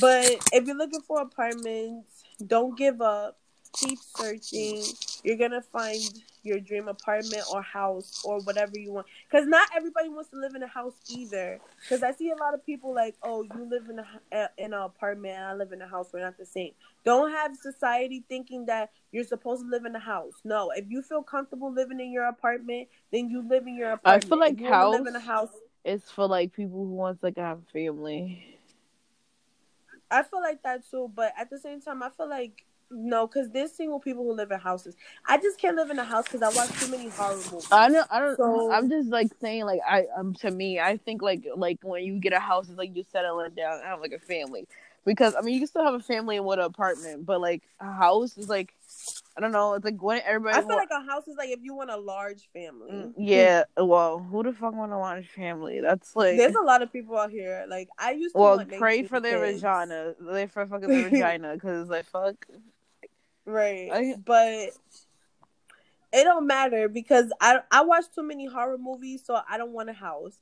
But 0.00 0.36
if 0.52 0.66
you're 0.66 0.76
looking 0.76 1.02
for 1.02 1.20
apartments, 1.20 2.24
don't 2.46 2.76
give 2.76 3.00
up. 3.00 3.38
Keep 3.74 3.98
searching. 4.16 4.82
You're 5.24 5.38
going 5.38 5.52
to 5.52 5.62
find 5.62 6.02
your 6.42 6.60
dream 6.60 6.88
apartment 6.88 7.42
or 7.52 7.62
house 7.62 8.22
or 8.24 8.40
whatever 8.40 8.72
you 8.78 8.92
want. 8.92 9.06
Because 9.30 9.46
not 9.46 9.68
everybody 9.76 10.08
wants 10.08 10.30
to 10.30 10.36
live 10.36 10.54
in 10.54 10.62
a 10.62 10.68
house 10.68 10.94
either. 11.10 11.60
Because 11.80 12.02
I 12.02 12.12
see 12.12 12.30
a 12.30 12.36
lot 12.36 12.54
of 12.54 12.64
people 12.64 12.94
like, 12.94 13.16
oh, 13.22 13.42
you 13.42 13.68
live 13.68 13.88
in, 13.88 13.98
a, 13.98 14.48
in 14.58 14.72
an 14.72 14.80
apartment 14.80 15.34
and 15.36 15.44
I 15.44 15.54
live 15.54 15.72
in 15.72 15.82
a 15.82 15.88
house. 15.88 16.08
We're 16.12 16.20
not 16.20 16.38
the 16.38 16.46
same. 16.46 16.72
Don't 17.04 17.30
have 17.30 17.56
society 17.56 18.24
thinking 18.28 18.66
that 18.66 18.90
you're 19.10 19.24
supposed 19.24 19.62
to 19.62 19.68
live 19.68 19.84
in 19.84 19.94
a 19.94 20.00
house. 20.00 20.34
No. 20.44 20.70
If 20.70 20.86
you 20.88 21.02
feel 21.02 21.22
comfortable 21.22 21.72
living 21.72 22.00
in 22.00 22.10
your 22.10 22.24
apartment, 22.24 22.88
then 23.10 23.28
you 23.30 23.46
live 23.46 23.66
in 23.66 23.74
your 23.74 23.92
apartment. 23.92 24.24
I 24.24 24.28
feel 24.28 24.38
like 24.38 24.60
wanna 24.60 24.90
live 24.90 25.06
in 25.06 25.16
a 25.16 25.20
house- 25.20 25.50
house. 25.50 25.58
It's 25.84 26.10
for 26.10 26.26
like 26.26 26.52
people 26.52 26.78
who 26.78 26.94
wants 26.94 27.22
like 27.22 27.34
to 27.34 27.40
have 27.40 27.58
a 27.58 27.72
family. 27.72 28.58
I 30.12 30.22
feel 30.22 30.40
like 30.40 30.62
that 30.62 30.88
too, 30.88 31.10
but 31.14 31.32
at 31.38 31.48
the 31.48 31.58
same 31.58 31.80
time, 31.80 32.02
I 32.02 32.10
feel 32.10 32.28
like 32.28 32.64
no, 32.92 33.26
because 33.26 33.50
there's 33.50 33.72
single 33.72 33.98
people 34.00 34.22
who 34.24 34.32
live 34.32 34.50
in 34.50 34.58
houses. 34.60 34.94
I 35.26 35.38
just 35.38 35.58
can't 35.58 35.76
live 35.76 35.90
in 35.90 35.98
a 35.98 36.04
house 36.04 36.24
because 36.24 36.42
I 36.42 36.48
watch 36.50 36.70
too 36.80 36.90
many 36.90 37.08
horror 37.08 37.36
movies. 37.36 37.68
I 37.72 37.88
don't. 37.88 38.06
I 38.10 38.20
don't. 38.20 38.36
So- 38.36 38.70
I'm 38.72 38.88
just 38.88 39.08
like 39.08 39.28
saying, 39.40 39.64
like 39.64 39.80
I 39.88 40.06
um 40.16 40.34
to 40.34 40.50
me, 40.50 40.78
I 40.80 40.96
think 40.98 41.22
like 41.22 41.46
like 41.56 41.78
when 41.82 42.04
you 42.04 42.18
get 42.20 42.32
a 42.32 42.38
house, 42.40 42.68
it's 42.68 42.78
like 42.78 42.94
you 42.94 43.04
settle 43.10 43.40
it 43.40 43.54
down 43.56 43.78
and 43.78 43.84
have 43.84 44.00
like 44.00 44.12
a 44.12 44.18
family. 44.18 44.66
Because 45.04 45.34
I 45.34 45.40
mean, 45.40 45.54
you 45.54 45.60
can 45.60 45.66
still 45.66 45.82
have 45.84 45.94
a 45.94 46.00
family 46.00 46.36
in 46.36 46.44
one 46.44 46.60
apartment, 46.60 47.26
but 47.26 47.40
like 47.40 47.62
a 47.80 47.90
house 47.90 48.38
is 48.38 48.48
like, 48.48 48.72
I 49.36 49.40
don't 49.40 49.50
know. 49.50 49.74
It's 49.74 49.84
like 49.84 50.00
when 50.00 50.20
everybody. 50.24 50.56
I 50.56 50.60
feel 50.60 50.68
wa- 50.68 50.76
like 50.76 50.90
a 50.92 51.02
house 51.04 51.26
is 51.26 51.36
like 51.36 51.48
if 51.48 51.58
you 51.60 51.74
want 51.74 51.90
a 51.90 51.96
large 51.96 52.48
family. 52.52 52.92
Mm, 52.92 53.12
yeah. 53.16 53.64
Well, 53.76 54.20
who 54.20 54.44
the 54.44 54.52
fuck 54.52 54.74
want 54.76 54.92
a 54.92 54.98
large 54.98 55.28
family? 55.28 55.80
That's 55.80 56.14
like. 56.14 56.36
There's 56.36 56.54
a 56.54 56.62
lot 56.62 56.82
of 56.82 56.92
people 56.92 57.18
out 57.18 57.32
here. 57.32 57.64
Like 57.68 57.88
I 57.98 58.12
used 58.12 58.36
to. 58.36 58.40
well, 58.40 58.56
want 58.58 58.68
pray 58.78 59.02
for 59.02 59.18
their 59.18 59.44
kids. 59.44 59.60
vagina. 59.62 60.14
They 60.20 60.46
for 60.46 60.66
fucking 60.68 60.88
their 60.88 61.08
vagina, 61.10 61.54
because 61.54 61.88
like 61.88 62.04
fuck. 62.04 62.46
Right. 63.44 63.90
I- 63.92 64.16
but 64.24 64.70
it 66.12 66.24
don't 66.24 66.46
matter 66.46 66.88
because 66.88 67.32
I 67.40 67.60
I 67.70 67.82
watch 67.82 68.04
too 68.14 68.22
many 68.22 68.46
horror 68.46 68.78
movies, 68.78 69.22
so 69.24 69.40
I 69.48 69.58
don't 69.58 69.72
want 69.72 69.90
a 69.90 69.94
house. 69.94 70.38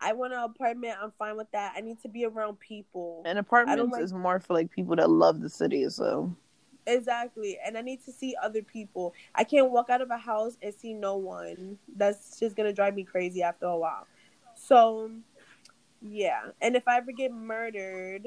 I 0.00 0.14
want 0.14 0.32
an 0.32 0.40
apartment. 0.40 0.94
I'm 1.00 1.12
fine 1.18 1.36
with 1.36 1.50
that. 1.52 1.74
I 1.76 1.82
need 1.82 2.00
to 2.02 2.08
be 2.08 2.24
around 2.24 2.58
people. 2.58 3.22
And 3.26 3.38
apartments 3.38 3.92
like- 3.92 4.02
is 4.02 4.14
more 4.14 4.40
for 4.40 4.54
like 4.54 4.70
people 4.70 4.96
that 4.96 5.10
love 5.10 5.40
the 5.40 5.48
city. 5.50 5.88
So 5.90 6.34
Exactly. 6.86 7.58
And 7.64 7.76
I 7.76 7.82
need 7.82 8.02
to 8.06 8.12
see 8.12 8.34
other 8.42 8.62
people. 8.62 9.14
I 9.34 9.44
can't 9.44 9.70
walk 9.70 9.90
out 9.90 10.00
of 10.00 10.10
a 10.10 10.16
house 10.16 10.56
and 10.62 10.74
see 10.74 10.94
no 10.94 11.16
one. 11.18 11.78
That's 11.94 12.40
just 12.40 12.56
gonna 12.56 12.72
drive 12.72 12.94
me 12.94 13.04
crazy 13.04 13.42
after 13.42 13.66
a 13.66 13.76
while. 13.76 14.06
So 14.54 15.10
yeah. 16.00 16.50
And 16.62 16.76
if 16.76 16.88
I 16.88 16.96
ever 16.96 17.12
get 17.12 17.32
murdered, 17.32 18.26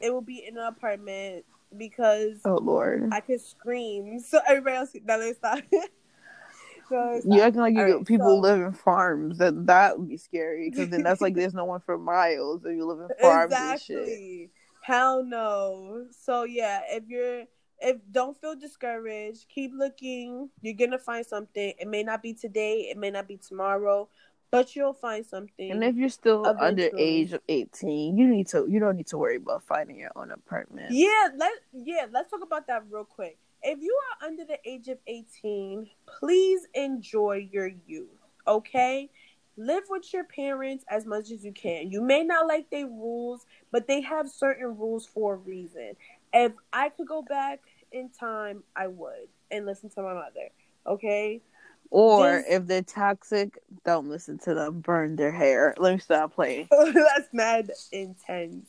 it 0.00 0.12
will 0.12 0.20
be 0.20 0.46
in 0.46 0.56
an 0.56 0.64
apartment 0.64 1.44
because 1.76 2.40
Oh 2.44 2.58
lord. 2.60 3.08
I 3.12 3.20
could 3.20 3.40
scream. 3.40 4.20
So 4.26 4.40
everybody 4.46 4.76
else 4.76 4.90
no, 5.04 5.16
let's 5.16 5.38
stop. 5.38 5.58
so 6.88 7.20
You 7.24 7.40
acting 7.42 7.60
like 7.60 7.74
you 7.74 7.80
Alright, 7.80 8.06
people 8.06 8.36
so- 8.36 8.40
live 8.40 8.60
in 8.60 8.72
farms. 8.72 9.38
That 9.38 9.66
that 9.66 9.98
would 9.98 10.08
be 10.08 10.16
scary 10.16 10.70
because 10.70 10.88
then 10.90 11.02
that's 11.02 11.20
like 11.20 11.34
there's 11.36 11.54
no 11.54 11.64
one 11.64 11.80
for 11.80 11.98
miles 11.98 12.64
and 12.64 12.76
you 12.76 12.84
live 12.86 13.00
in 13.00 13.08
farms 13.20 13.54
and 13.54 13.80
shit. 13.80 14.50
Hell 14.82 15.24
no. 15.24 16.06
So 16.10 16.44
yeah, 16.44 16.80
if 16.90 17.04
you're 17.08 17.44
if 17.82 17.96
don't 18.10 18.38
feel 18.38 18.54
discouraged, 18.56 19.46
keep 19.48 19.72
looking. 19.74 20.50
You're 20.62 20.74
gonna 20.74 20.98
find 20.98 21.24
something. 21.24 21.72
It 21.78 21.88
may 21.88 22.02
not 22.02 22.22
be 22.22 22.34
today, 22.34 22.88
it 22.90 22.98
may 22.98 23.10
not 23.10 23.26
be 23.28 23.36
tomorrow, 23.36 24.08
but 24.50 24.74
you'll 24.74 24.92
find 24.92 25.24
something. 25.24 25.70
And 25.70 25.84
if 25.84 25.96
you're 25.96 26.08
still 26.08 26.46
under 26.46 26.90
age 26.96 27.32
of 27.32 27.40
eighteen, 27.48 28.16
you 28.16 28.26
need 28.26 28.48
to 28.48 28.66
you 28.68 28.80
don't 28.80 28.96
need 28.96 29.08
to 29.08 29.18
worry 29.18 29.36
about 29.36 29.62
finding 29.64 29.98
your 29.98 30.12
own 30.16 30.30
apartment. 30.30 30.92
yeah, 30.92 31.28
let 31.36 31.52
yeah, 31.72 32.06
let's 32.10 32.30
talk 32.30 32.42
about 32.42 32.66
that 32.66 32.84
real 32.90 33.04
quick. 33.04 33.38
If 33.62 33.80
you 33.82 33.94
are 34.20 34.26
under 34.26 34.44
the 34.44 34.58
age 34.64 34.88
of 34.88 34.98
18, 35.06 35.86
please 36.06 36.66
enjoy 36.74 37.48
your 37.52 37.70
youth. 37.86 38.08
Okay? 38.46 39.10
Live 39.56 39.84
with 39.90 40.12
your 40.14 40.24
parents 40.24 40.84
as 40.88 41.04
much 41.04 41.30
as 41.30 41.44
you 41.44 41.52
can. 41.52 41.90
You 41.90 42.00
may 42.00 42.22
not 42.22 42.46
like 42.46 42.70
their 42.70 42.86
rules, 42.86 43.44
but 43.70 43.86
they 43.86 44.00
have 44.00 44.30
certain 44.30 44.78
rules 44.78 45.04
for 45.06 45.34
a 45.34 45.36
reason. 45.36 45.92
If 46.32 46.52
I 46.72 46.88
could 46.88 47.06
go 47.06 47.20
back 47.20 47.60
in 47.92 48.08
time, 48.08 48.62
I 48.74 48.86
would 48.86 49.28
and 49.50 49.66
listen 49.66 49.90
to 49.90 50.02
my 50.02 50.14
mother. 50.14 50.48
Okay? 50.86 51.42
Or 51.90 52.36
This- 52.38 52.44
if 52.48 52.66
they're 52.66 52.82
toxic, 52.82 53.58
don't 53.84 54.08
listen 54.08 54.38
to 54.40 54.54
them. 54.54 54.80
Burn 54.80 55.16
their 55.16 55.32
hair. 55.32 55.74
Let 55.78 55.94
me 55.94 55.98
stop 55.98 56.34
playing. 56.34 56.68
That's 56.70 57.28
mad 57.32 57.70
intense. 57.90 58.66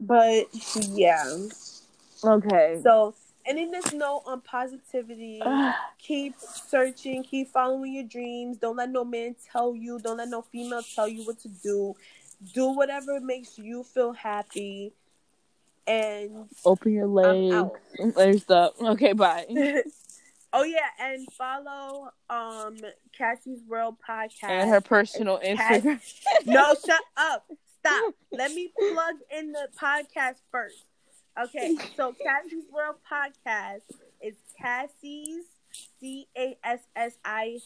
But 0.00 0.46
yeah. 0.74 1.24
Okay. 2.22 2.80
So 2.82 3.14
ending 3.44 3.70
this 3.70 3.92
note 3.92 4.22
on 4.26 4.40
positivity. 4.42 5.42
keep 5.98 6.34
searching, 6.38 7.24
keep 7.24 7.48
following 7.48 7.94
your 7.94 8.04
dreams. 8.04 8.58
Don't 8.58 8.76
let 8.76 8.90
no 8.90 9.04
man 9.04 9.34
tell 9.50 9.74
you, 9.74 9.98
don't 9.98 10.18
let 10.18 10.28
no 10.28 10.42
female 10.42 10.82
tell 10.94 11.08
you 11.08 11.24
what 11.24 11.40
to 11.40 11.48
do. 11.48 11.94
Do 12.54 12.68
whatever 12.68 13.20
makes 13.20 13.58
you 13.58 13.82
feel 13.82 14.12
happy. 14.12 14.92
And 15.86 16.48
Open 16.64 16.92
your 16.92 17.06
legs. 17.06 17.72
me 17.98 18.38
stop. 18.38 18.74
Okay, 18.80 19.14
bye. 19.14 19.46
oh 20.52 20.64
yeah, 20.64 20.88
and 21.00 21.26
follow 21.32 22.10
um 22.30 22.76
Cassie's 23.16 23.60
World 23.66 23.96
podcast. 24.08 24.48
and 24.48 24.70
her 24.70 24.80
personal 24.80 25.38
Cass- 25.38 25.82
Instagram. 25.82 26.00
no, 26.46 26.74
shut 26.86 27.00
up. 27.16 27.46
Stop. 27.80 28.14
Let 28.32 28.52
me 28.52 28.72
plug 28.76 29.14
in 29.36 29.52
the 29.52 29.68
podcast 29.80 30.36
first. 30.50 30.84
Okay, 31.40 31.76
so 31.96 32.12
Cassie's 32.12 32.64
World 32.72 32.96
podcast 33.10 33.82
is 34.20 34.34
Cassie's 34.60 35.44
C 36.00 36.26
A 36.36 36.56
S 36.64 36.80
S 36.96 37.18
I 37.24 37.58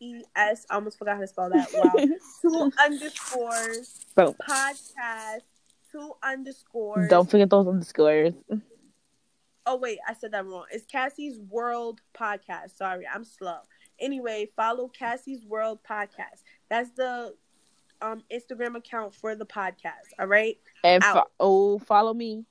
E 0.00 0.22
S. 0.36 0.66
I 0.70 0.74
almost 0.74 0.98
forgot 0.98 1.16
how 1.16 1.20
to 1.22 1.26
spell 1.26 1.50
that. 1.50 1.68
Wow. 1.74 1.92
two 2.42 2.72
underscores 2.78 4.04
Boom. 4.14 4.34
podcast. 4.48 5.40
Two 5.90 6.12
underscores. 6.22 7.08
Don't 7.08 7.28
forget 7.30 7.48
those 7.50 7.66
underscores. 7.66 8.34
Oh 9.68 9.76
wait, 9.76 9.98
I 10.06 10.14
said 10.14 10.30
that 10.30 10.46
wrong. 10.46 10.66
It's 10.70 10.86
Cassie's 10.86 11.40
World 11.40 12.00
Podcast. 12.16 12.76
Sorry, 12.76 13.04
I'm 13.12 13.24
slow. 13.24 13.56
Anyway, 13.98 14.48
follow 14.54 14.86
Cassie's 14.86 15.44
World 15.44 15.80
Podcast. 15.88 16.44
That's 16.70 16.90
the 16.90 17.34
um 18.00 18.22
Instagram 18.32 18.76
account 18.76 19.12
for 19.12 19.34
the 19.34 19.44
podcast. 19.44 20.12
All 20.20 20.28
right. 20.28 20.56
And 20.84 21.02
fo- 21.02 21.24
oh, 21.40 21.80
follow 21.80 22.14
me. 22.14 22.44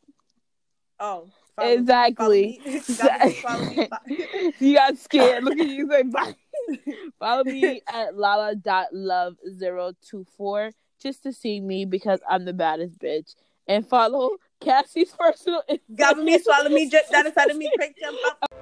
Oh, 1.00 1.30
follow, 1.56 1.70
exactly. 1.70 2.60
Me. 2.66 2.80
Follow 2.80 3.66
me. 3.66 3.88
You 4.60 4.76
got 4.76 4.98
scared. 4.98 5.46
Look 5.46 5.58
at 5.58 5.70
you. 5.70 5.88
Like, 5.88 6.12
bye. 6.12 6.36
follow 7.20 7.46
me 7.46 7.82
at 7.88 8.18
lala.love024 8.18 10.72
just 11.02 11.24
to 11.24 11.32
see 11.32 11.62
me 11.62 11.86
because 11.86 12.20
I'm 12.30 12.44
the 12.44 12.54
baddest 12.54 13.00
bitch. 13.00 13.36
And 13.68 13.88
follow 13.88 14.32
Cassie's 14.62 15.12
personal 15.12 15.64
Got 15.96 16.18
me, 16.20 16.40
swallow 16.40 16.70
me, 16.70 16.86
that 17.12 17.26
is 17.26 17.38
out 17.38 17.52
of 17.52 17.58
me, 17.58 17.72
quick 17.78 17.96
jump 18.00 18.18
up. 18.28 18.55